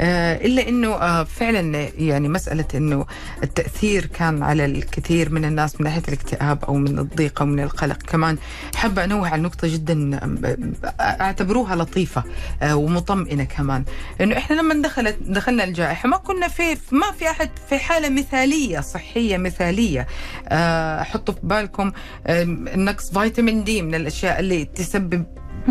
[0.00, 3.06] إلا إنه آه، فعلا يعني مسألة إنه
[3.42, 7.96] التأثير كان على الكثير من الناس من ناحية الاكتئاب أو من الضيق أو من القلق.
[8.02, 8.38] كمان
[8.74, 12.24] حابه أنوه على نقطة جدا آه، أعتبروها لطيفة
[12.62, 13.84] آه، ومطمئنة كمان.
[14.20, 18.80] إنه إحنا لما دخلت دخلنا الجائحة ما كنا في ما في أحد في حالة مثالية
[18.80, 20.06] صحية مثالية.
[20.48, 21.92] آه، حطوا في بالكم
[22.26, 22.44] آه،
[22.76, 25.24] نقص فيتامين دي من الأشياء اللي تسبب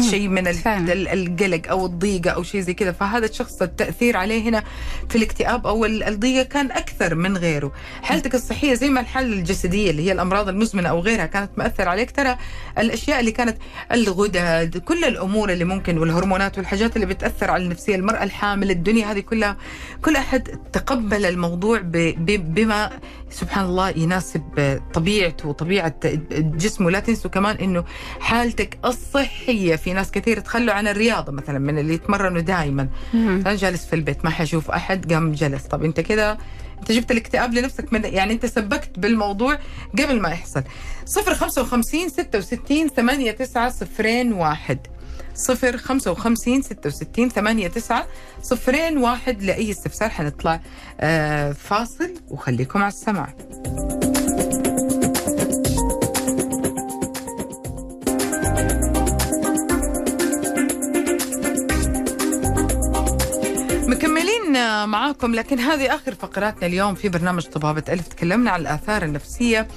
[0.10, 2.92] شيء من القلق أو الضيقة أو شيء زي كذا.
[2.92, 4.64] فهذا الشخص التأثير عليه هنا
[5.10, 7.72] في الاكتئاب أو ال- الضيقة كان أكثر من غيره.
[8.02, 12.12] حالتك الصحية زي ما الحالة الجسدية اللي هي الأمراض المزمنة أو غيرها كانت مأثر عليك.
[12.12, 12.38] ترى
[12.78, 13.58] الأشياء اللي كانت
[13.92, 19.20] الغدد كل الأمور اللي ممكن والهرمونات والحاجات اللي بتأثر على النفسيه المرأة الحامل الدنيا هذه
[19.20, 19.58] كلها
[20.02, 22.90] كل أحد تقبل الموضوع بما
[23.30, 25.96] سبحان الله يناسب طبيعته وطبيعة
[26.32, 26.92] جسمه.
[26.92, 27.84] لا تنسوا كمان إنه
[28.20, 33.86] حالتك الصحية في ناس كثير تخلوا عن الرياضة مثلا من اللي يتمرنوا دائما أنا جالس
[33.86, 35.64] في البيت ما حشوف أحد قام جلس.
[35.64, 36.38] طب أنت كذا
[36.80, 39.60] أنت جبت الاكتئاب لنفسك من يعني أنت سبكت بالموضوع
[40.00, 40.64] قبل ما يحصل.
[41.16, 44.78] 055 66 89 01
[45.36, 48.08] صفر خمسة وخمسين ستة وستين ثمانية تسعة
[48.42, 50.10] صفرين واحد لأي استفسار.
[50.10, 50.62] حنطلع
[51.00, 53.28] آه فاصل وخليكم على السمع
[64.86, 68.08] معاكم لكن هذه آخر فقراتنا اليوم في برنامج طبابة ألف.
[68.08, 69.68] تكلمنا عن الآثار النفسية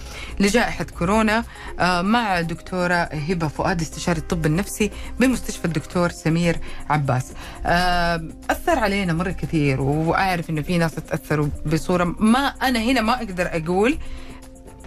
[0.40, 1.44] لجائحة كورونا
[1.78, 6.56] آه، مع دكتورة هبة فؤاد استشاري الطب النفسي بمستشفى الدكتور سمير
[6.90, 7.32] عباس.
[7.66, 13.14] آه، أثر علينا مرة كثير وأعرف إنه في ناس تأثروا بصورة ما أنا هنا ما
[13.14, 13.98] أقدر أقول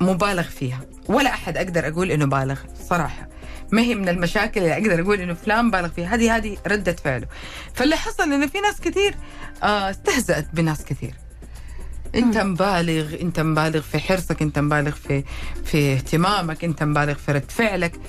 [0.02, 3.33] مبالغ فيها ولا أحد أقدر أقول إنه بالغ صراحة.
[3.74, 7.28] ما هي من المشاكل اللي أقدر أقول إنه فلان بالغ فيها؟ هذه هذه ردة فعله.
[7.74, 9.16] فاللي حصل إنه في ناس كثير
[9.64, 11.14] آه، استهزأت بناس كثير.
[12.16, 15.24] أنت مبالغ أنت مبالغ في حرصك أنت مبالغ في
[15.66, 18.00] في اهتمامك أنت مبالغ في رد فعلك.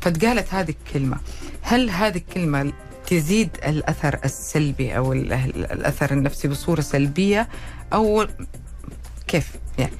[0.00, 1.16] فتقالت هذه الكلمة.
[1.62, 2.72] هل هذه الكلمة
[3.06, 5.32] تزيد الأثر السلبي أو ال-
[5.72, 7.48] الأثر النفسي بصورة سلبية
[7.92, 8.26] أو
[9.28, 9.92] كيف يعني؟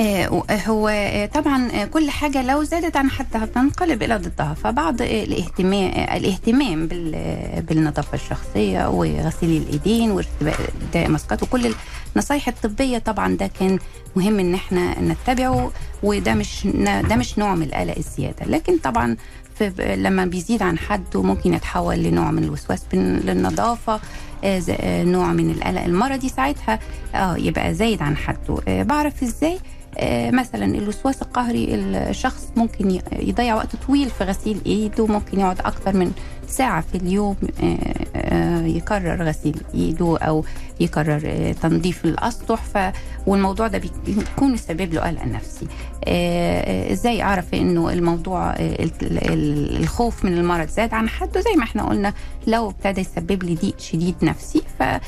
[0.00, 5.24] هو آه، طبعا آه، كل حاجة لو زادت عن حدها بتنقلب إلى ضدها فبعض آه،
[5.24, 11.74] الاهتمام آه، الاهتمام بال- آه، بالنظافة الشخصية وغسيل الإيدين وارتداء ماسكات وكل
[12.16, 13.78] النصايح الطبية طبعا ده كان
[14.16, 16.66] مهم إن إحنا نتبعه وده مش
[17.08, 18.46] ده مش نوع من القلق الزيادة.
[18.46, 19.16] لكن طبعا
[19.78, 24.00] لما بيزيد عن حده ممكن يتحول لنوع من الوسواس للنظافة
[24.44, 25.82] آه، آه، نوع من القلق.
[25.84, 26.78] المرضي ساعتها
[27.14, 28.56] آه يبقى زايد عن حده.
[28.68, 29.58] آه، بعرف إزاي؟ آه،
[30.30, 36.12] مثلا الوسواس القهري الشخص ممكن يضيع وقت طويل في غسيل إيده ممكن يقعد أكتر من
[36.48, 37.76] ساعة في اليوم آه،
[38.16, 40.44] آه، يكرر غسيل إيده أو
[40.80, 42.62] يكرر آه، تنظيف الأسطح.
[42.62, 42.78] ف
[43.26, 45.66] والموضوع ده بيكون يسبب له قلق نفسي.
[46.04, 48.92] آه، آه، إزاي أعرف إنه الموضوع آه، ال-
[49.32, 52.12] ال- الخوف من المرض زاد عن حده؟ زي ما إحنا قلنا
[52.46, 55.00] لو ابتدى يسبب لي ضيق شديد نفسي ف آه،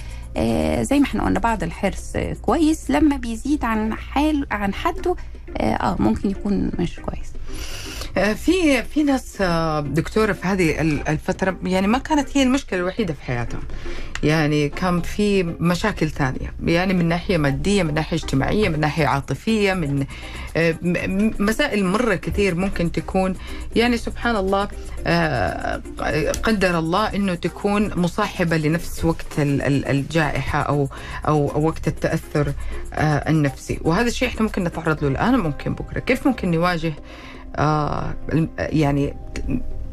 [0.83, 2.91] زي ما إحنا قلنا بعض الحرص آه، كويس.
[2.91, 5.17] لما بيزيد عن حال عن حده
[5.57, 7.27] آه آه، ممكن يكون مش كويس.
[7.27, 12.79] آه، في في ناس آه، دكتورة في هذه ال- الفترة يعني ما كانت هي المشكلة
[12.81, 13.61] الوحيدة في حياتهم.
[14.23, 16.55] يعني كان في مشاكل ثانية.
[16.65, 20.07] يعني من ناحية مادية من ناحية اجتماعية من ناحية عاطفية من
[20.57, 20.75] آه،
[21.39, 23.35] مسائل مرة كثير ممكن تكون.
[23.77, 24.69] يعني سبحان الله
[25.07, 25.83] آه،
[26.43, 30.89] قدر الله إنه تكون مصاحبة لنفس وقت ال- ال- الجائحة أو
[31.29, 32.53] أو وقت التأثر
[32.99, 33.79] النفسي.
[33.83, 35.99] وهذا الشيء إحنا ممكن نتعرض له الآن وممكن بكرة.
[36.01, 36.93] كيف ممكن نواجه
[37.59, 38.15] آه
[38.59, 39.15] يعني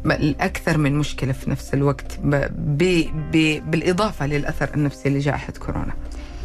[0.06, 5.94] الأكثر من مشكلة في نفس الوقت ب ب ب بالإضافة للأثر النفسي لجائحة كورونا.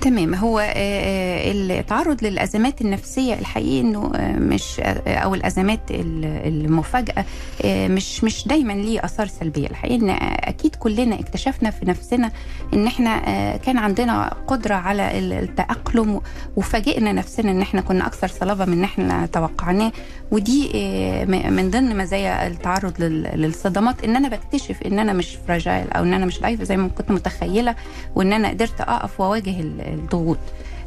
[0.01, 0.35] تمام.
[0.35, 7.25] هو آه، آه، التعرض للأزمات النفسية الحقيقي إنه آه، مش أو الأزمات ال- المفاجأة
[7.65, 9.67] مش مش دايما ليه آثار سلبية.
[9.67, 10.09] الحقيقة إن
[10.43, 12.31] أكيد كلنا اكتشفنا في نفسنا
[12.73, 13.17] إن إحنا
[13.57, 16.21] كان عندنا قدرة على ال- التأقلم
[16.55, 19.91] وفاجئنا نفسنا إن إحنا كنا أكثر صلابة من إحنا توقعناه.
[20.31, 20.69] ودي
[21.25, 24.03] من ضمن مزايا التعرض لل- للصدمات.
[24.03, 27.11] إن أنا بكتشف إن أنا مش فراجايل أو إن أنا مش ضعيفه زي ما كنت
[27.11, 27.75] متخيلة
[28.15, 29.49] وإن أنا قدرت أقف وأواجه
[29.93, 30.37] الضغوط.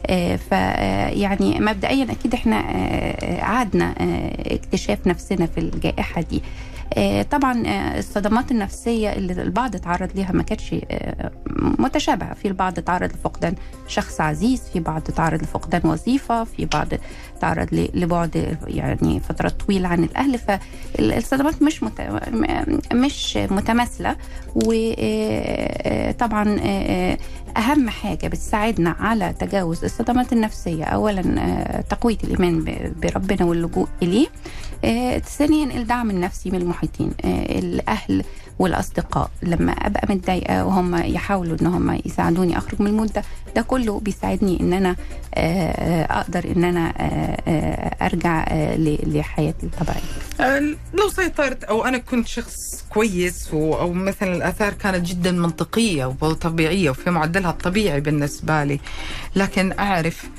[0.06, 3.94] آه، ف آه، مبدئيا أكيد إحنا آه، عادنا
[4.46, 6.42] اكتشاف نفسنا في الجائحة دي.
[7.30, 7.62] طبعا
[7.98, 10.74] الصدمات النفسية اللي البعض اتعرض ليها ما كانتش
[11.56, 12.34] متشابهة.
[12.34, 13.54] في البعض اتعرض لفقدان
[13.88, 16.88] شخص عزيز في بعض اتعرض لفقدان وظيفة في بعض
[17.40, 20.38] تعرض لبعد يعني فترات طويلة عن الأهل.
[20.38, 22.00] فالصدمات مش مت...
[22.92, 24.16] مش متماثلة.
[24.54, 26.44] وطبعا
[27.56, 34.26] أهم حاجة بتساعدنا على تجاوز الصدمات النفسية اولا آه، تقوية الإيمان ب- بربنا واللجوء إليه.
[34.84, 37.10] آه، ثانيا الدعم النفسي من المحيطين.
[37.24, 38.24] آه، الأهل
[38.62, 43.22] والأصدقاء لما أبقى متضايقة وهم يحاولوا إن هم يساعدوني أخرج من المود ده
[43.56, 44.96] ده كله بيساعدني إن أنا
[45.34, 48.46] آه، أقدر إن أنا آه، آه، أرجع
[49.06, 50.76] لحياتي الطبيعية.
[50.94, 57.10] لو سيطرت أو أنا كنت شخص كويس أو مثلا الآثار كانت جدا منطقية وطبيعية وفي
[57.10, 58.80] معدلها الطبيعي بالنسبة لي
[59.36, 60.30] لكن أعرف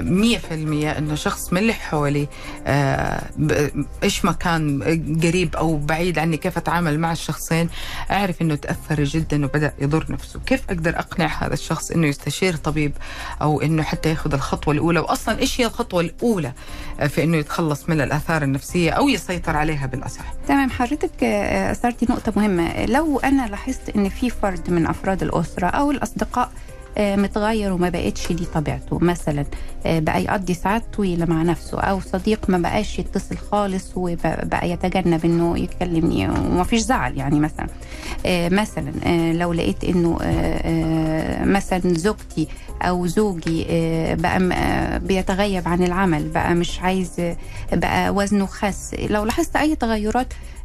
[0.00, 2.28] مية في المية أنه شخص من اللي حولي
[4.02, 4.82] إيش ما كان
[5.22, 7.12] قريب أو بعيد عني كيف أتعامل مع
[7.48, 7.68] الشخصين
[8.10, 10.40] أعرف أنه تأثر جدا وبدأ يضر نفسه.
[10.46, 12.92] كيف أقدر أقنع هذا الشخص أنه يستشير طبيب
[13.42, 16.52] أو أنه حتى يأخذ الخطوة الأولى؟ وأصلا إيش هي الخطوة الأولى
[17.00, 22.06] آه، في أنه يتخلص من الآثار النفسية أو يسيطر عليها بالأصح؟ تمام حضرتك آه، أثرتي
[22.10, 22.86] نقطة مهمة.
[22.86, 26.50] لو أنا لاحظت إن في فرد من أفراد الأسرة أو الأصدقاء
[27.00, 28.98] متغير وما بقتش دي طبيعته.
[29.00, 29.44] مثلا
[29.86, 35.24] آه، بقى يقضي ساعات طويلة مع نفسه أو صديق ما بقاش يتصل خالص وبقى يتجنب
[35.24, 37.66] إنه يكلمني وما فيش زعل يعني مثلا.
[38.26, 40.24] آه، مثلا آه، لو لقيت إنه آه،
[40.64, 42.48] آه، مثلا زوجتي
[42.82, 47.36] أو زوجي آه، بقى آه، بيتغيب عن العمل بقى مش عايز آه،
[47.72, 48.94] بقى وزنه خس.
[49.10, 50.57] لو لاحظت أي تغيرات آه، آه،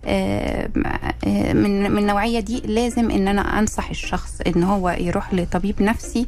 [1.53, 6.25] من من النوعيه دي لازم إن أنا أنصح الشخص إن هو يروح لطبيب نفسي.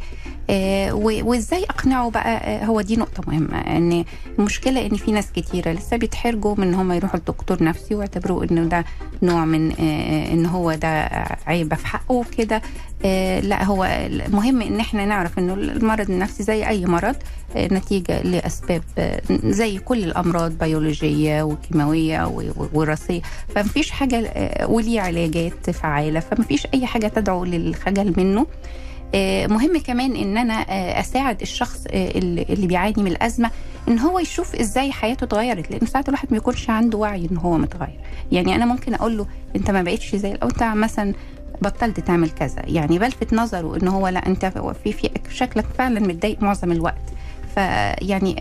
[0.49, 4.05] آه، وإزاي أقنعه بقى؟ آه، هو دي نقطة مهمة إن
[4.39, 8.63] المشكلة إن في ناس كتيرة لسه بيتحرجوا من إن هم يروحوا لدكتور نفسي ويعتبروا إنه
[8.63, 8.85] ده
[9.23, 11.09] نوع من آه، إن هو ده
[11.47, 12.61] عيبة في حقه وكده.
[13.05, 17.15] آه، لا هو المهم إن إحنا نعرف إنه المرض النفسي زي أي مرض
[17.55, 23.21] آه، نتيجة لأسباب آه، زي كل الأمراض بيولوجية وكيماوية و- و- وراثية.
[23.65, 28.47] فمفيش حاجة آه، وليه علاجات فعالة فمفيش أي حاجة تدعو للخجل منه.
[29.15, 33.51] آه، مهم كمان إن أنا آه، أساعد الشخص اللي بيعاني من الأزمة
[33.87, 37.57] إن هو يشوف إزاي حياته اتغيرت لأن ساعات الواحد ما يكونش عنده وعي إن هو
[37.57, 37.99] متغير.
[38.31, 41.13] يعني أنا ممكن أقول له أنت ما بقتش زي الأول أنت مثلا
[41.61, 42.61] بطلت تعمل كذا.
[42.65, 44.45] يعني بلفت نظره إن هو لأ أنت
[44.83, 47.14] في في شكلك فعلا متضايق معظم الوقت.
[47.55, 48.35] فيعني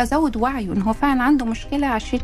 [0.00, 2.20] أزود وعيه إن هو فعلا عنده مشكلة عشان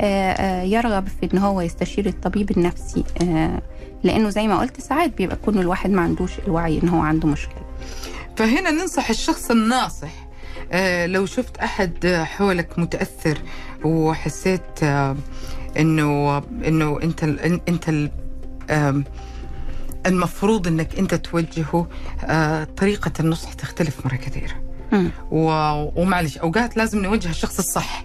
[0.00, 3.62] آه، آه، يرغب في إن هو يستشير الطبيب النفسي آه،
[4.02, 7.62] لأنه زي ما قلت ساعات بيبقى يكون الواحد ما عندوش الوعي إن هو عنده مشكلة
[8.36, 10.26] فهنا ننصح الشخص الناصح
[11.06, 13.38] لو شفت أحد حولك متأثر
[13.84, 14.82] وحسيت
[17.24, 18.10] ال- أنت ال-
[18.70, 19.04] آم،
[20.06, 21.86] المفروض إنك أنت توجهه
[22.76, 24.65] طريقة النصح تختلف مرة كثير مم.
[25.30, 28.04] و- ومعلش أوقات لازم نوجه الشخص الصح.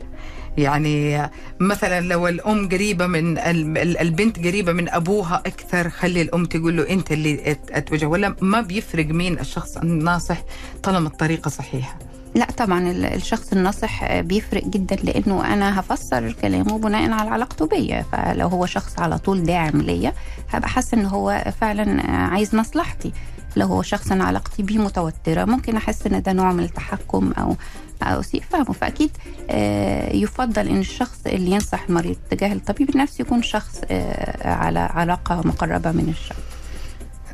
[0.58, 1.30] يعني
[1.60, 6.78] مثلا لو الأم قريبة من ال- ال- البنت قريبة من أبوها أكثر خلي الأم تقول
[6.78, 8.06] له أنت اللي أت- أتوجه.
[8.06, 10.38] ولا ما بيفرق مين الشخص الناصح
[10.84, 11.96] طالما الطريقة صحيحة.
[12.36, 18.06] لا طبعا ال- الشخص الناصح بيفرق جدا لأنه أنا هفسر كلامه بناء على علاقته بيا.
[18.12, 20.14] فلو هو شخص على طول داعم ليا
[20.50, 23.12] هبقى حاسة ان هو فعلا عايز مصلحتي.
[23.56, 27.56] لو هو شخص أنا علاقتي بيه متوترة ممكن أحس إن ده نوع من التحكم أو
[28.04, 28.74] أو سيء فهمه.
[28.74, 29.12] فأكيد
[29.50, 35.42] آه، يفضل إن الشخص اللي ينصح المريض تجاه الطبيب النفسي يكون شخص آه، على علاقة
[35.46, 36.40] مقربة من الشخص.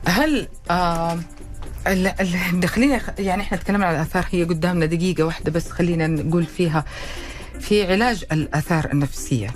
[0.08, 1.20] هل آه
[2.66, 6.86] خلينا يعني إحنا تكلمنا عن الآثار هي قدامنا دقيقة واحدة بس خلينا نقول فيها.
[7.60, 9.54] في علاج الآثار النفسية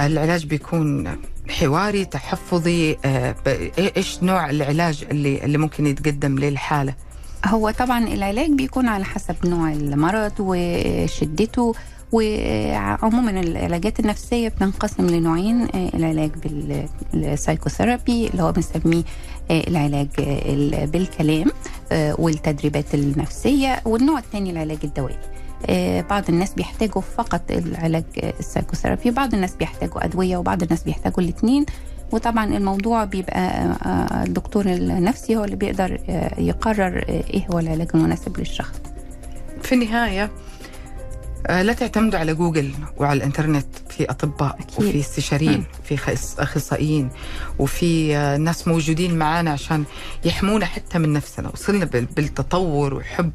[0.00, 1.16] العلاج بيكون
[1.50, 6.94] حواري تحفظي آه ب- إيش نوع العلاج اللي اللي ممكن يتقدم للحالة؟
[7.46, 11.74] هو طبعا العلاج بيكون على حسب نوع المرض وشدته
[12.12, 16.30] وعموما العلاجات النفسية بتنقسم لنوعين آه، العلاج
[17.14, 19.02] بال psychotherapy اللي هو بنسميه
[19.50, 21.50] آه، العلاج ال- بالكلام
[21.92, 25.16] والتدريبات النفسية والنوع الثاني العلاج الدوائي.
[26.10, 31.22] بعض الناس بيحتاجوا فقط العلاج آه، ال psychotherapy بعض الناس بيحتاجوا أدوية وبعض الناس بيحتاجوا
[31.22, 31.66] الاثنين
[32.12, 37.58] وطبعا الموضوع بيبقى آه، آه، الدكتور النفسي هو اللي بيقدر آه، يقرر آه، إيه هو
[37.58, 38.80] العلاج المناسب للشخص.
[39.62, 40.30] في النهاية آه
[41.48, 44.88] لا تعتمدوا على جوجل وعلى الإنترنت في أطباء أكيد.
[44.88, 45.64] وفي استشاريين.
[45.84, 47.10] في أخصائيين
[47.58, 49.84] وفي آه، ناس موجودين معانا عشان
[50.24, 53.32] يحمونا حتى من نفسنا وصلنا بال- بالتطور وحب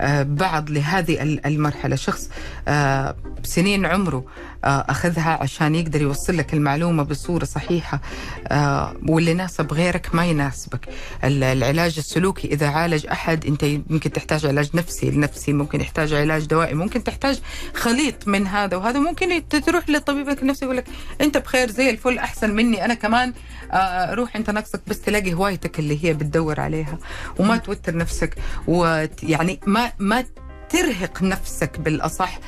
[0.00, 2.30] آه، بعض لهذه ال- المرحلة شخص
[2.68, 4.24] آه، سنين عمره
[4.64, 8.00] آه، أخذها عشان يقدر يوصل لك المعلومة بصورة صحيحة
[8.48, 10.88] آه، واللي يناسب غيرك ما يناسبك
[11.24, 16.44] ال- العلاج السلوكي إذا عالج أحد أنت يمكن تحتاج علاج نفسي لنفسي ممكن يحتاج علاج
[16.46, 17.40] دوائي ممكن تحتاج
[17.74, 18.98] خليط من هذا وهذا.
[18.98, 20.86] ممكن تروح لطبيبك النفسي يقول لك
[21.20, 22.84] أنت بخير زي الفل أحسن مني.
[22.84, 23.32] أنا كمان
[23.72, 26.98] آه، روح أنت ناقصك بس تلاقي هوايتك اللي هي بتدور عليها
[27.38, 28.34] وما توتر نفسك
[28.66, 30.24] ويعني ما ما
[30.68, 32.38] ترهق نفسك بالأصح.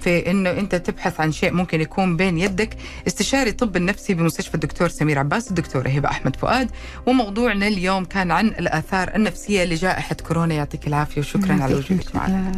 [0.00, 2.76] في إنه أنت تبحث عن شيء ممكن يكون بين يدك.
[3.06, 6.70] استشاري طب النفسي بمستشفى الدكتور سمير عباس الدكتوره هبه أحمد فؤاد.
[7.06, 10.54] وموضوعنا اليوم كان عن الآثار النفسية لجائحة كورونا.
[10.54, 12.52] يعطيك العافية وشكرا على وجودك معنا.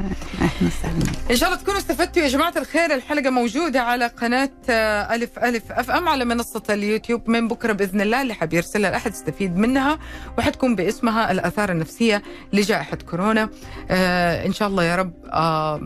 [1.31, 2.95] إن شاء الله تكونوا استفدتوا يا جماعة الخير.
[2.95, 7.31] الحلقة موجودة على قناة آه، ألف ألف أف أم على منصة اليوتيوب.
[7.31, 9.99] من بكرة بإذن الله اللي حاب يرسلها لأحد يستفيد منها
[10.39, 12.23] وحتكون باسمها الآثار النفسية
[12.53, 13.51] لجائحة كورونا.
[13.91, 15.81] آه إن شاء الله يا رب آه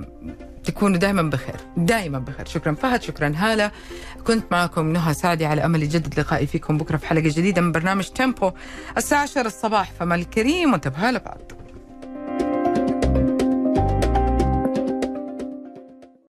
[0.65, 1.57] تكونوا دائما بخير.
[1.77, 2.47] دائما بخير.
[2.47, 3.71] شكرا فهد شكرا هالة.
[4.27, 8.05] كنت معكم نهى سعدي على أمل يجدد لقائي فيكم بكرة في حلقة جديدة من برنامج
[8.05, 8.53] تيمبو.
[8.97, 11.53] الساعة 10 الصباح فما الكريم وانتبهوا لبعض.